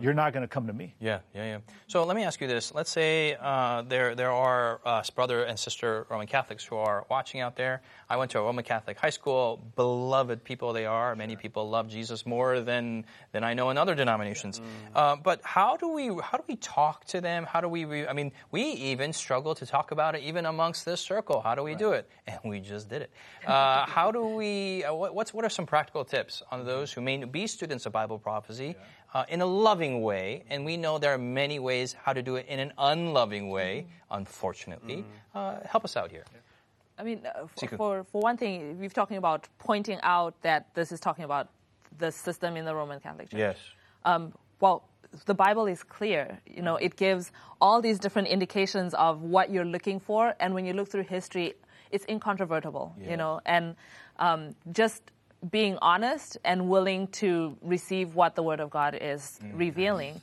you're 0.00 0.14
not 0.14 0.32
going 0.32 0.42
to 0.42 0.48
come 0.48 0.66
to 0.66 0.72
me. 0.72 0.94
Yeah, 1.00 1.20
yeah, 1.34 1.44
yeah. 1.44 1.58
So 1.86 2.04
let 2.04 2.16
me 2.16 2.24
ask 2.24 2.40
you 2.40 2.48
this. 2.48 2.74
Let's 2.74 2.90
say 2.90 3.36
uh, 3.40 3.82
there 3.82 4.14
there 4.14 4.32
are 4.32 4.80
uh, 4.84 5.02
brother 5.14 5.44
and 5.44 5.58
sister 5.58 6.06
Roman 6.10 6.26
Catholics 6.26 6.64
who 6.64 6.76
are 6.76 7.06
watching 7.08 7.40
out 7.40 7.56
there. 7.56 7.82
I 8.08 8.16
went 8.16 8.30
to 8.32 8.38
a 8.38 8.42
Roman 8.42 8.64
Catholic 8.64 8.98
high 8.98 9.10
school. 9.10 9.62
Beloved 9.76 10.42
people 10.44 10.72
they 10.72 10.86
are. 10.86 11.14
Many 11.14 11.36
people 11.36 11.68
love 11.68 11.88
Jesus 11.88 12.26
more 12.26 12.60
than 12.60 13.04
than 13.32 13.44
I 13.44 13.54
know 13.54 13.70
in 13.70 13.78
other 13.78 13.94
denominations. 13.94 14.60
Uh, 14.94 15.16
but 15.16 15.40
how 15.42 15.76
do 15.76 15.88
we 15.88 16.08
how 16.08 16.38
do 16.38 16.44
we 16.48 16.56
talk 16.56 17.04
to 17.06 17.20
them? 17.20 17.44
How 17.44 17.60
do 17.60 17.68
we? 17.68 17.84
Re- 17.84 18.06
I 18.08 18.12
mean, 18.12 18.32
we 18.50 18.62
even 18.62 19.12
struggle 19.12 19.54
to 19.54 19.66
talk 19.66 19.90
about 19.92 20.14
it 20.14 20.22
even 20.22 20.46
amongst 20.46 20.84
this 20.84 21.00
circle. 21.00 21.40
How 21.40 21.54
do 21.54 21.62
we 21.62 21.74
do 21.74 21.92
it? 21.92 22.08
And 22.28 22.50
we 22.50 22.60
just 22.60 22.88
did 22.88 23.02
it. 23.02 23.10
Uh, 23.48 23.86
how 23.86 24.10
do 24.10 24.26
we? 24.26 24.84
Uh, 24.84 24.92
what, 24.92 25.14
what's 25.14 25.32
what 25.32 25.42
are 25.44 25.48
some 25.48 25.64
practical 25.64 26.04
tips 26.04 26.42
on 26.50 26.66
those 26.66 26.92
who 26.92 27.00
may 27.00 27.24
be 27.24 27.46
students 27.46 27.86
of 27.86 27.92
Bible 27.92 28.18
prophecy? 28.18 28.76
Uh, 29.14 29.24
in 29.28 29.40
a 29.40 29.46
loving 29.46 30.02
way, 30.02 30.44
and 30.50 30.64
we 30.64 30.76
know 30.76 30.98
there 30.98 31.12
are 31.14 31.18
many 31.18 31.58
ways 31.58 31.94
how 32.02 32.12
to 32.12 32.22
do 32.22 32.36
it 32.36 32.46
in 32.48 32.58
an 32.58 32.72
unloving 32.78 33.48
way, 33.50 33.86
unfortunately. 34.10 35.04
Uh, 35.34 35.56
help 35.64 35.84
us 35.84 35.96
out 35.96 36.10
here. 36.10 36.24
I 36.98 37.04
mean, 37.04 37.20
uh, 37.24 37.44
f- 37.44 37.54
Siku. 37.56 37.76
for, 37.76 38.04
for 38.04 38.20
one 38.20 38.36
thing, 38.36 38.78
we're 38.78 38.88
talking 38.88 39.16
about 39.16 39.48
pointing 39.58 39.98
out 40.02 40.34
that 40.42 40.74
this 40.74 40.92
is 40.92 41.00
talking 41.00 41.24
about 41.24 41.48
the 41.98 42.10
system 42.10 42.56
in 42.56 42.64
the 42.64 42.74
Roman 42.74 43.00
Catholic 43.00 43.30
Church. 43.30 43.38
Yes. 43.38 43.56
Um, 44.04 44.32
well, 44.60 44.84
the 45.26 45.34
Bible 45.34 45.66
is 45.66 45.82
clear. 45.82 46.38
You 46.46 46.62
know, 46.62 46.76
it 46.76 46.96
gives 46.96 47.32
all 47.60 47.80
these 47.80 47.98
different 47.98 48.28
indications 48.28 48.94
of 48.94 49.22
what 49.22 49.50
you're 49.50 49.64
looking 49.64 50.00
for, 50.00 50.34
and 50.40 50.54
when 50.54 50.66
you 50.66 50.74
look 50.74 50.88
through 50.88 51.04
history, 51.04 51.54
it's 51.90 52.04
incontrovertible. 52.08 52.94
You 53.00 53.16
know, 53.16 53.40
and 53.46 53.74
um, 54.18 54.54
just 54.72 55.02
being 55.50 55.78
honest 55.80 56.38
and 56.44 56.68
willing 56.68 57.06
to 57.08 57.56
receive 57.62 58.14
what 58.14 58.34
the 58.34 58.42
Word 58.42 58.60
of 58.60 58.70
God 58.70 58.98
is 59.00 59.38
mm-hmm. 59.42 59.56
revealing. 59.56 60.20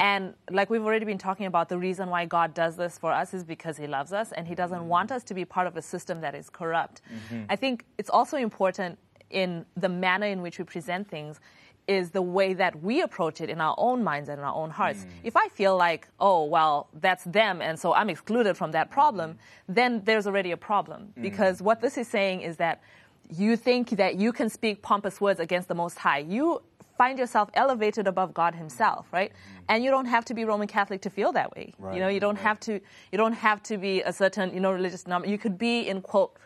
And 0.00 0.34
like 0.50 0.70
we've 0.70 0.84
already 0.84 1.04
been 1.04 1.18
talking 1.18 1.46
about, 1.46 1.68
the 1.68 1.78
reason 1.78 2.08
why 2.08 2.24
God 2.24 2.54
does 2.54 2.76
this 2.76 2.96
for 2.98 3.12
us 3.12 3.34
is 3.34 3.42
because 3.42 3.76
He 3.76 3.86
loves 3.86 4.12
us 4.12 4.30
and 4.32 4.46
He 4.46 4.54
doesn't 4.54 4.78
mm-hmm. 4.78 4.88
want 4.88 5.10
us 5.10 5.24
to 5.24 5.34
be 5.34 5.44
part 5.44 5.66
of 5.66 5.76
a 5.76 5.82
system 5.82 6.20
that 6.20 6.34
is 6.34 6.50
corrupt. 6.50 7.02
Mm-hmm. 7.12 7.44
I 7.48 7.56
think 7.56 7.84
it's 7.98 8.10
also 8.10 8.36
important 8.36 8.98
in 9.30 9.66
the 9.76 9.88
manner 9.88 10.26
in 10.26 10.40
which 10.40 10.58
we 10.58 10.64
present 10.64 11.08
things 11.08 11.40
is 11.88 12.10
the 12.10 12.22
way 12.22 12.52
that 12.52 12.82
we 12.82 13.00
approach 13.00 13.40
it 13.40 13.48
in 13.48 13.60
our 13.60 13.74
own 13.78 14.04
minds 14.04 14.28
and 14.28 14.38
in 14.38 14.44
our 14.44 14.54
own 14.54 14.68
hearts. 14.68 15.00
Mm. 15.00 15.08
If 15.24 15.36
I 15.36 15.48
feel 15.48 15.74
like, 15.76 16.06
oh, 16.20 16.44
well, 16.44 16.88
that's 17.00 17.24
them, 17.24 17.62
and 17.62 17.80
so 17.80 17.94
I'm 17.94 18.10
excluded 18.10 18.58
from 18.58 18.72
that 18.72 18.90
problem, 18.90 19.38
then 19.68 20.02
there's 20.04 20.26
already 20.26 20.50
a 20.50 20.56
problem. 20.58 21.14
Mm. 21.16 21.22
Because 21.22 21.62
what 21.62 21.80
this 21.80 21.96
is 21.96 22.06
saying 22.06 22.42
is 22.42 22.58
that 22.58 22.82
you 23.30 23.56
think 23.56 23.90
that 23.90 24.16
you 24.16 24.32
can 24.32 24.48
speak 24.48 24.82
pompous 24.82 25.20
words 25.20 25.40
against 25.40 25.68
the 25.68 25.74
Most 25.74 25.98
High. 25.98 26.18
You 26.18 26.62
find 26.96 27.18
yourself 27.18 27.48
elevated 27.54 28.06
above 28.06 28.34
God 28.34 28.54
Himself, 28.54 29.06
right? 29.12 29.30
Mm. 29.30 29.64
And 29.68 29.84
you 29.84 29.90
don't 29.90 30.06
have 30.06 30.24
to 30.26 30.34
be 30.34 30.44
Roman 30.44 30.66
Catholic 30.66 31.02
to 31.02 31.10
feel 31.10 31.32
that 31.32 31.54
way. 31.54 31.72
You 31.94 32.00
know, 32.00 32.08
you 32.08 32.20
don't 32.20 32.38
have 32.38 32.58
to. 32.60 32.80
You 33.12 33.18
don't 33.18 33.34
have 33.34 33.62
to 33.64 33.78
be 33.78 34.02
a 34.02 34.12
certain, 34.12 34.52
you 34.52 34.60
know, 34.60 34.72
religious 34.72 35.06
number. 35.06 35.28
You 35.28 35.38
could 35.38 35.58
be 35.58 35.88
in 35.88 36.02
quote 36.02 36.36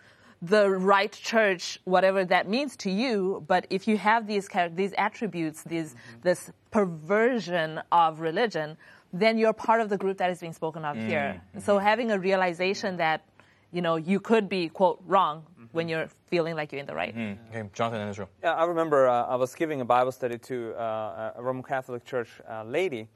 the 0.43 0.69
right 0.69 1.13
church, 1.13 1.79
whatever 1.85 2.25
that 2.25 2.49
means 2.49 2.77
to 2.77 2.91
you. 2.91 3.45
But 3.47 3.67
if 3.71 3.87
you 3.87 3.97
have 3.97 4.27
these 4.27 4.49
these 4.75 4.93
attributes, 4.99 5.63
these 5.63 5.91
mm-hmm. 5.91 6.21
this 6.23 6.51
perversion 6.71 7.81
of 7.93 8.21
religion, 8.21 8.77
then 9.13 9.39
you're 9.39 9.53
part 9.53 9.81
of 9.81 9.89
the 9.89 9.97
group 9.97 10.19
that 10.19 10.31
is 10.31 10.41
being 10.41 10.53
spoken 10.53 10.85
of 10.85 10.97
here. 10.97 11.41
Mm-hmm. 11.41 11.61
So 11.61 11.79
having 11.79 12.11
a 12.11 12.19
realization 12.19 12.97
that 12.97 13.25
you 13.71 13.81
know 13.81 13.97
you 13.97 14.19
could 14.21 14.49
be 14.49 14.69
quote 14.69 15.01
wrong 15.07 15.47
when 15.73 15.89
you're 15.89 16.09
feeling 16.29 16.55
like 16.55 16.73
you're 16.73 16.81
in 16.81 16.87
the 16.87 16.95
right. 16.95 17.15
Okay, 17.51 17.69
Jonathan 17.73 18.01
and 18.01 18.11
Israel. 18.11 18.29
Yeah, 18.43 18.53
I 18.55 18.65
remember 18.65 19.09
uh, 19.09 19.25
I 19.25 19.37
was 19.37 19.55
giving 19.55 19.81
a 19.81 19.85
Bible 19.85 20.13
study 20.13 20.39
to 20.39 20.75
uh, 20.75 21.33
a 21.37 21.43
Roman 21.43 21.63
Catholic 21.63 22.05
Church 22.05 22.29
uh, 22.49 22.63
lady, 22.65 23.09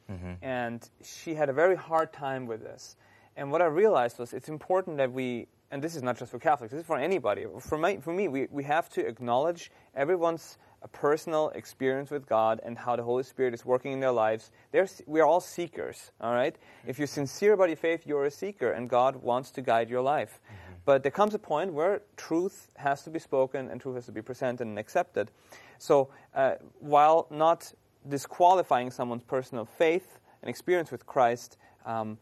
and 0.42 0.86
she 1.04 1.34
had 1.34 1.48
a 1.48 1.52
very 1.52 1.76
hard 1.76 2.12
time 2.12 2.46
with 2.46 2.62
this. 2.62 2.96
And 3.36 3.52
what 3.52 3.60
I 3.60 3.66
realized 3.66 4.18
was 4.18 4.32
it's 4.32 4.48
important 4.48 4.96
that 4.96 5.12
we, 5.12 5.46
and 5.70 5.82
this 5.82 5.94
is 5.94 6.02
not 6.02 6.18
just 6.18 6.30
for 6.30 6.38
Catholics, 6.38 6.72
this 6.72 6.80
is 6.80 6.86
for 6.86 6.96
anybody. 6.98 7.44
For, 7.60 7.76
my, 7.76 7.98
for 7.98 8.12
me, 8.12 8.28
we, 8.28 8.48
we 8.50 8.64
have 8.64 8.88
to 8.90 9.06
acknowledge 9.06 9.70
everyone's 9.94 10.56
uh, 10.82 10.86
personal 10.88 11.50
experience 11.50 12.10
with 12.10 12.26
God 12.26 12.60
and 12.64 12.78
how 12.78 12.96
the 12.96 13.02
Holy 13.02 13.24
Spirit 13.24 13.52
is 13.52 13.64
working 13.64 13.92
in 13.92 14.00
their 14.00 14.12
lives. 14.12 14.50
They're, 14.72 14.88
we 15.06 15.20
are 15.20 15.26
all 15.26 15.40
seekers, 15.40 16.12
all 16.20 16.32
right? 16.32 16.56
If 16.86 16.98
you're 16.98 17.06
sincere 17.06 17.52
about 17.52 17.68
your 17.68 17.76
faith, 17.76 18.06
you're 18.06 18.24
a 18.24 18.30
seeker, 18.30 18.70
and 18.72 18.88
God 18.88 19.16
wants 19.16 19.50
to 19.52 19.60
guide 19.60 19.90
your 19.90 20.02
life. 20.02 20.40
But 20.87 21.03
there 21.03 21.12
comes 21.12 21.35
a 21.35 21.38
point 21.38 21.72
where 21.75 22.01
truth 22.16 22.70
has 22.77 23.03
to 23.03 23.11
be 23.11 23.18
spoken 23.18 23.68
and 23.68 23.81
truth 23.81 23.96
has 23.96 24.07
to 24.07 24.12
be 24.12 24.22
presented 24.22 24.66
and 24.66 24.79
accepted. 24.79 25.31
So, 25.79 26.09
uh, 26.35 26.55
while 26.79 27.27
not 27.31 27.70
disqualifying 28.09 28.90
someone's 28.92 29.25
personal 29.25 29.66
faith 29.66 30.20
and 30.42 30.49
experience 30.49 30.92
with 30.92 31.05
Christ, 31.05 31.59
um, 31.85 32.18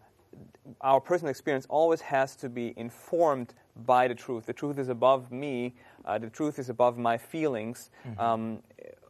our 0.81 0.98
personal 0.98 1.31
experience 1.31 1.66
always 1.68 2.00
has 2.00 2.35
to 2.37 2.48
be 2.48 2.72
informed 2.77 3.53
by 3.85 4.09
the 4.09 4.14
truth. 4.14 4.46
The 4.46 4.55
truth 4.55 4.79
is 4.79 4.88
above 4.88 5.31
me. 5.31 5.74
Uh, 6.05 6.18
the 6.18 6.31
truth 6.31 6.59
is 6.59 6.70
above 6.70 6.96
my 6.96 7.18
feelings. 7.18 7.90
Um, 8.18 8.62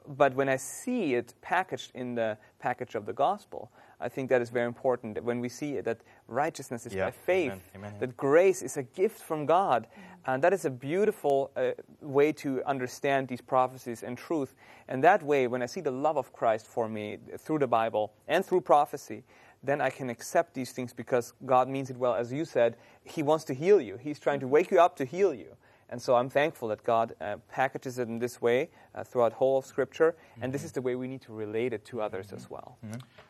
but 0.07 0.35
when 0.35 0.49
I 0.49 0.57
see 0.57 1.15
it 1.15 1.33
packaged 1.41 1.93
in 1.95 2.15
the 2.15 2.37
package 2.59 2.95
of 2.95 3.07
the 3.07 3.13
gospel, 3.13 3.71
I 4.01 4.09
think 4.09 4.29
that 4.31 4.43
is 4.43 4.51
very 4.51 4.67
important. 4.67 5.23
When 5.23 5.41
we 5.41 5.49
see 5.49 5.81
that 5.81 5.99
righteousness 6.29 6.87
is 6.87 6.95
Yeah. 6.95 7.07
by 7.07 7.11
faith, 7.13 7.53
Amen. 7.75 7.91
Amen. 7.91 7.99
that 8.01 8.17
grace 8.17 8.63
is 8.63 8.77
a 8.77 8.83
gift 8.83 9.21
from 9.21 9.47
God, 9.47 9.87
and 10.27 10.43
that 10.43 10.53
is 10.53 10.65
a 10.65 10.71
beautiful 10.71 11.51
uh, 11.57 11.73
way 12.01 12.33
to 12.33 12.63
understand 12.65 13.29
these 13.29 13.41
prophecies 13.41 14.03
and 14.03 14.17
truth. 14.19 14.55
And 14.89 15.03
that 15.05 15.23
way, 15.23 15.47
when 15.47 15.63
I 15.63 15.67
see 15.67 15.81
the 15.81 15.91
love 15.91 16.17
of 16.17 16.33
Christ 16.33 16.67
for 16.67 16.89
me 16.89 17.19
through 17.39 17.59
the 17.61 17.67
Bible 17.67 18.13
and 18.29 18.45
through 18.45 18.63
prophecy, 18.63 19.25
then 19.63 19.81
I 19.81 19.91
can 19.91 20.11
accept 20.11 20.55
these 20.55 20.73
things 20.73 20.93
because 20.93 21.33
God 21.47 21.69
means 21.69 21.89
it 21.91 21.97
well. 21.97 22.15
As 22.15 22.33
you 22.33 22.45
said, 22.45 22.77
He 23.05 23.23
wants 23.23 23.45
to 23.45 23.55
heal 23.55 23.81
you. 23.81 23.97
He's 23.97 24.19
trying 24.21 24.41
to 24.41 24.49
wake 24.49 24.71
you 24.71 24.79
up 24.81 24.97
to 24.97 25.05
heal 25.05 25.33
you. 25.33 25.57
And 25.91 26.01
so 26.01 26.17
I'm 26.17 26.29
thankful 26.31 26.69
that 26.69 26.83
God 26.85 27.15
uh, 27.21 27.37
packages 27.51 27.99
it 27.99 28.09
in 28.09 28.19
this 28.19 28.41
way 28.41 28.71
uh, 28.95 29.05
throughout 29.05 29.33
whole 29.35 29.59
of 29.59 29.67
Scripture, 29.67 30.15
and 30.41 30.53
this 30.53 30.65
is 30.65 30.73
the 30.73 30.83
way 30.83 30.95
we 30.97 31.07
need 31.09 31.23
to 31.23 31.33
relate 31.33 31.73
it 31.73 31.85
to 31.87 32.01
others 32.01 32.33
as 32.33 32.51
well. 32.51 32.79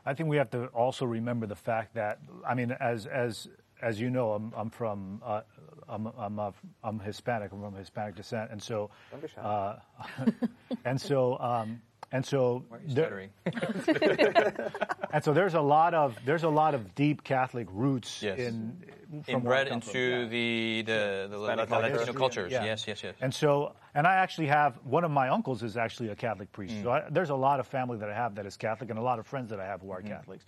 I 0.07 0.15
think 0.15 0.29
we 0.29 0.37
have 0.37 0.51
to 0.51 0.67
also 0.69 1.05
remember 1.05 1.47
the 1.47 1.57
fact 1.57 1.95
that 1.95 2.19
I 2.47 2.55
mean, 2.55 2.73
as 2.73 3.07
as 3.07 3.49
as 3.83 4.01
you 4.01 4.09
know, 4.09 4.33
I'm, 4.33 4.53
I'm 4.57 4.71
from 4.71 5.21
uh, 5.25 5.43
I'm 5.89 6.07
I'm, 6.19 6.41
I'm 6.83 7.01
Hispanic. 7.01 7.53
I'm 7.53 7.61
from 7.61 7.75
Hispanic 7.75 8.15
descent, 8.15 8.51
and 8.51 8.63
so 8.63 8.91
Don't 9.11 9.21
be 9.21 9.29
shy. 9.29 9.41
uh, 9.43 9.79
and 10.85 11.01
so 11.01 11.39
um, 11.39 11.83
and 12.13 12.25
so 12.25 12.65
Why 12.69 12.77
are 12.77 12.81
you 12.87 12.95
there- 12.95 13.31
stuttering? 13.45 14.63
and 15.13 15.25
so 15.25 15.33
there's 15.33 15.55
a 15.55 15.61
lot 15.61 15.95
of 15.95 16.17
there's 16.25 16.45
a 16.45 16.49
lot 16.49 16.75
of 16.75 16.95
deep 16.95 17.25
Catholic 17.25 17.67
roots 17.71 18.23
Yes. 18.23 18.39
in 18.39 18.83
from 19.25 19.35
Inbred 19.37 19.69
come 19.69 19.81
from. 19.81 19.89
into 19.91 19.99
Yeah. 19.99 20.25
the 20.27 20.83
the, 20.83 21.29
the, 21.31 21.39
Hispanic 21.39 21.69
the 21.69 21.79
Latino 21.79 22.13
cultures. 22.13 22.53
Yeah. 22.53 22.65
Yes, 22.65 22.87
yes, 22.87 23.03
yes. 23.03 23.15
And 23.21 23.33
so, 23.33 23.75
and 23.95 24.07
I 24.07 24.17
actually 24.17 24.49
have 24.49 24.79
one 24.85 25.05
of 25.05 25.11
my 25.11 25.29
uncles 25.29 25.63
is 25.63 25.77
actually 25.77 26.09
a 26.09 26.17
Catholic 26.17 26.51
priest. 26.53 26.75
Mm. 26.75 26.83
So 26.83 26.91
I, 26.91 27.03
there's 27.11 27.31
a 27.31 27.35
lot 27.35 27.61
of 27.61 27.67
family 27.67 27.99
that 27.99 28.09
I 28.09 28.15
have 28.15 28.35
that 28.37 28.47
is 28.47 28.57
Catholic, 28.57 28.91
and 28.91 28.99
a 28.99 29.03
lot 29.03 29.19
of 29.19 29.27
friends 29.27 29.51
that 29.51 29.61
I 29.61 29.67
have 29.67 29.81
who 29.81 29.91
are 29.91 30.01
mm-hmm. 30.01 30.09
Catholics. 30.09 30.45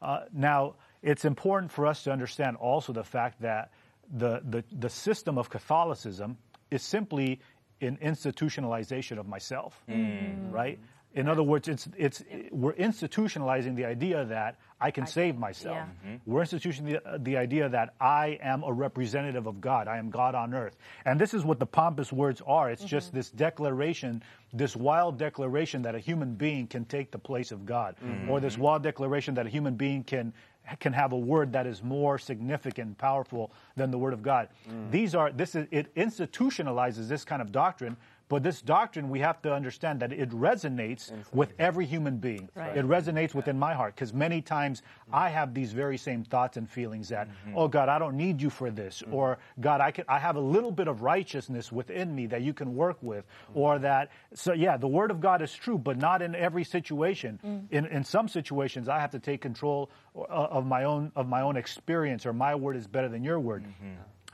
Uh, 0.00 0.20
now, 0.32 0.74
it's 1.02 1.24
important 1.24 1.72
for 1.72 1.86
us 1.86 2.04
to 2.04 2.12
understand 2.12 2.56
also 2.56 2.92
the 2.92 3.04
fact 3.04 3.40
that 3.42 3.70
the 4.16 4.42
the, 4.44 4.64
the 4.72 4.88
system 4.88 5.38
of 5.38 5.50
Catholicism 5.50 6.36
is 6.70 6.82
simply 6.82 7.40
an 7.80 7.98
institutionalization 8.02 9.18
of 9.18 9.26
myself, 9.26 9.82
mm. 9.88 10.52
right? 10.52 10.78
In 11.14 11.28
other 11.28 11.42
words, 11.42 11.68
it's 11.68 11.88
it's 11.96 12.24
we're 12.50 12.74
institutionalizing 12.74 13.76
the 13.76 13.84
idea 13.84 14.24
that 14.24 14.58
I 14.80 14.90
can 14.90 15.06
save 15.06 15.38
myself. 15.38 15.76
yeah. 15.76 16.10
Mm-hmm. 16.10 16.30
We're 16.30 16.42
institutionalizing 16.42 16.84
the, 16.84 17.08
uh, 17.08 17.18
the 17.20 17.36
idea 17.36 17.68
that 17.68 17.94
I 18.00 18.38
am 18.42 18.64
a 18.64 18.72
representative 18.72 19.46
of 19.46 19.60
God. 19.60 19.86
I 19.86 19.98
am 19.98 20.10
God 20.10 20.34
on 20.34 20.52
earth. 20.54 20.76
And 21.04 21.20
this 21.20 21.32
is 21.32 21.44
what 21.44 21.60
the 21.60 21.66
pompous 21.66 22.12
words 22.12 22.42
are. 22.46 22.70
It's 22.70 22.84
just 22.84 23.08
mm-hmm. 23.08 23.16
this 23.16 23.30
declaration, 23.30 24.22
this 24.52 24.74
wild 24.74 25.18
declaration 25.18 25.82
that 25.82 25.94
a 25.94 26.00
human 26.00 26.34
being 26.34 26.66
can 26.66 26.84
take 26.84 27.12
the 27.12 27.18
place 27.18 27.52
of 27.52 27.64
God, 27.64 27.94
mm-hmm. 28.04 28.28
or 28.28 28.40
this 28.40 28.58
wild 28.58 28.82
declaration 28.82 29.34
that 29.36 29.46
a 29.46 29.50
human 29.50 29.76
being 29.76 30.02
can 30.02 30.32
can 30.80 30.92
have 30.92 31.12
a 31.12 31.18
word 31.18 31.52
that 31.52 31.66
is 31.66 31.82
more 31.82 32.18
significant 32.18 32.86
and 32.86 32.98
powerful 32.98 33.52
than 33.76 33.90
the 33.90 33.98
word 33.98 34.12
of 34.12 34.22
God. 34.22 34.48
Mm. 34.68 34.90
These 34.90 35.14
are 35.14 35.30
this 35.30 35.54
is 35.54 35.66
it 35.70 35.94
institutionalizes 35.94 37.08
this 37.08 37.24
kind 37.24 37.42
of 37.42 37.52
doctrine, 37.52 37.96
but 38.28 38.42
this 38.42 38.62
doctrine 38.62 39.10
we 39.10 39.20
have 39.20 39.40
to 39.42 39.52
understand 39.52 40.00
that 40.00 40.12
it 40.12 40.30
resonates 40.30 41.12
with 41.32 41.52
every 41.58 41.86
human 41.86 42.18
being. 42.18 42.48
Right. 42.54 42.76
It 42.76 42.86
resonates 42.86 43.34
within 43.34 43.58
my 43.58 43.74
heart 43.74 43.94
because 43.94 44.12
many 44.12 44.40
times 44.40 44.82
I 45.12 45.28
have 45.28 45.54
these 45.54 45.72
very 45.72 45.98
same 45.98 46.24
thoughts 46.24 46.56
and 46.56 46.68
feelings 46.68 47.08
that, 47.08 47.28
mm-hmm. 47.28 47.56
oh 47.56 47.68
God, 47.68 47.88
I 47.88 47.98
don't 47.98 48.16
need 48.16 48.40
you 48.40 48.50
for 48.50 48.70
this, 48.70 49.02
mm-hmm. 49.02 49.14
or 49.14 49.38
God, 49.60 49.80
I 49.80 49.90
can 49.90 50.04
I 50.08 50.18
have 50.18 50.36
a 50.36 50.40
little 50.40 50.72
bit 50.72 50.88
of 50.88 51.02
righteousness 51.02 51.70
within 51.70 52.14
me 52.14 52.26
that 52.26 52.42
you 52.42 52.54
can 52.54 52.74
work 52.74 52.98
with, 53.02 53.24
mm-hmm. 53.26 53.58
or 53.58 53.78
that 53.80 54.10
so 54.34 54.52
yeah, 54.52 54.76
the 54.76 54.88
word 54.88 55.10
of 55.10 55.20
God 55.20 55.42
is 55.42 55.52
true, 55.52 55.78
but 55.78 55.98
not 55.98 56.22
in 56.22 56.34
every 56.34 56.64
situation. 56.64 57.38
Mm. 57.44 57.66
In 57.70 57.86
in 57.86 58.04
some 58.04 58.28
situations, 58.28 58.88
I 58.88 59.00
have 59.00 59.12
to 59.12 59.18
take 59.18 59.40
control 59.40 59.90
uh, 60.16 60.20
of 60.28 60.66
my 60.66 60.84
own 60.84 61.12
of 61.14 61.28
my 61.28 61.42
own 61.42 61.56
experience, 61.56 62.26
or 62.26 62.32
my 62.32 62.54
word 62.54 62.76
is 62.76 62.86
better 62.86 63.08
than 63.08 63.24
your 63.24 63.38
word. 63.38 63.64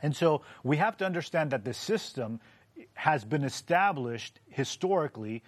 And 0.02 0.16
so 0.16 0.42
we 0.62 0.78
have 0.78 0.96
to 0.98 1.06
understand 1.06 1.50
that 1.50 1.64
the 1.64 1.74
system 1.74 2.40
has 2.94 3.24
been 3.24 3.44
established 3.44 4.40
historically 4.48 5.42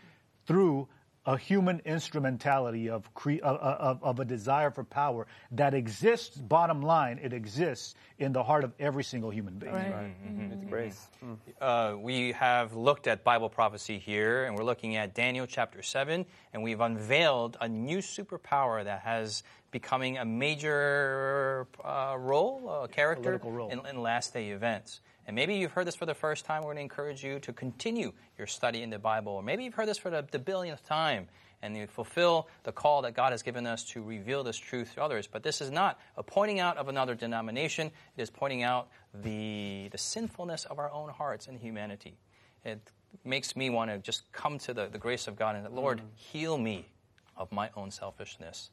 through 0.47 0.89
a 1.25 1.37
human 1.37 1.81
instrumentality 1.85 2.91
of, 2.91 3.13
cre- 3.15 3.43
of, 3.43 3.57
of, 3.57 4.03
of 4.03 4.21
a 4.21 4.25
desire 4.25 4.71
for 4.71 4.83
power 4.83 5.27
that 5.53 5.73
exists, 5.73 6.37
bottom 6.37 6.83
line, 6.83 7.21
it 7.23 7.33
exists 7.33 7.95
in 8.19 8.33
the 8.33 8.43
heart 8.43 8.65
of 8.65 8.73
every 8.81 9.05
single 9.05 9.31
human 9.31 9.55
being. 9.55 9.73
Right. 9.73 9.93
Mm-hmm. 9.93 10.41
Mm-hmm. 10.41 10.53
It's 10.53 10.65
grace. 10.65 11.09
Mm-hmm. 11.25 11.35
Uh, 11.61 11.97
we 11.97 12.33
have 12.33 12.75
looked 12.75 13.07
at 13.07 13.23
Bible 13.23 13.49
prophecy 13.49 13.99
here, 13.99 14.45
and 14.45 14.57
we're 14.57 14.65
looking 14.65 14.97
at 14.97 15.15
Daniel 15.15 15.47
chapter 15.47 15.81
7, 15.83 16.27
and 16.53 16.63
we've 16.63 16.81
unveiled 16.81 17.57
a 17.61 17.69
new 17.69 17.99
superpower 17.99 18.83
that 18.83 19.03
has 19.03 19.45
becoming 19.71 20.19
a 20.19 20.25
major 20.25 21.69
uh, 21.85 22.17
role, 22.19 22.83
a 22.85 22.89
character 22.89 23.23
Political 23.39 23.53
role. 23.53 23.71
in, 23.71 23.87
in 23.87 24.03
last 24.03 24.35
day 24.35 24.51
events. 24.51 25.01
And 25.27 25.37
maybe 25.37 25.55
you've 25.55 25.73
heard 25.73 25.87
this 25.87 25.95
for 25.95 26.07
the 26.07 26.15
first 26.15 26.45
time. 26.45 26.63
We're 26.63 26.75
going 26.75 26.77
to 26.77 26.83
encourage 26.83 27.23
you 27.23 27.39
to 27.41 27.53
continue 27.53 28.13
your 28.37 28.47
study 28.47 28.83
in 28.83 28.91
the 28.91 28.99
Bible. 28.99 29.33
Or 29.33 29.43
maybe 29.43 29.65
you've 29.65 29.75
heard 29.75 29.89
this 29.89 29.99
for 29.99 30.11
the, 30.11 30.27
the 30.31 30.39
billionth 30.39 30.85
time 30.85 31.29
and 31.63 31.77
you 31.77 31.87
fulfill 31.87 32.49
the 32.65 32.73
call 32.73 33.03
that 33.03 33.15
God 33.15 33.31
has 33.31 33.43
given 33.43 33.67
us 33.67 33.85
to 33.85 34.03
reveal 34.03 34.43
this 34.43 34.57
truth 34.57 34.95
to 34.95 35.03
others. 35.03 35.29
But 35.29 35.43
this 35.43 35.61
is 35.61 35.71
not 35.71 36.01
a 36.17 36.23
pointing 36.23 36.59
out 36.59 36.77
of 36.77 36.89
another 36.89 37.15
denomination, 37.15 37.87
it 38.17 38.23
is 38.23 38.31
pointing 38.31 38.63
out 38.63 38.89
the, 39.15 39.89
the 39.93 39.99
sinfulness 39.99 40.65
of 40.65 40.79
our 40.79 40.91
own 40.91 41.09
hearts 41.11 41.47
and 41.47 41.59
humanity. 41.59 42.19
It 42.65 42.81
makes 43.25 43.57
me 43.57 43.71
want 43.71 43.91
to 43.91 43.99
just 43.99 44.31
come 44.33 44.59
to 44.61 44.75
the, 44.75 44.89
the 44.89 44.99
grace 44.99 45.29
of 45.29 45.37
God 45.37 45.57
and 45.57 45.65
that, 45.65 45.73
Lord, 45.73 45.99
mm-hmm. 45.99 46.09
heal 46.17 46.59
me 46.59 46.89
of 47.37 47.51
my 47.53 47.71
own 47.77 47.91
selfishness. 47.91 48.71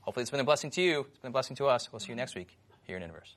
Hopefully, 0.00 0.22
it's 0.22 0.30
been 0.30 0.40
a 0.40 0.44
blessing 0.44 0.70
to 0.70 0.82
you. 0.82 1.06
It's 1.08 1.18
been 1.18 1.28
a 1.28 1.32
blessing 1.32 1.56
to 1.56 1.66
us. 1.66 1.92
We'll 1.92 2.00
see 2.00 2.10
you 2.10 2.16
next 2.16 2.34
week 2.34 2.56
here 2.86 2.96
in 2.96 3.02
Inverse. 3.02 3.36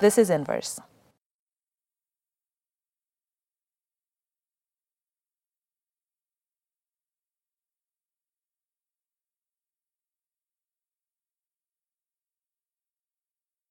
this 0.00 0.18
is 0.18 0.30
Inverse. 0.30 0.80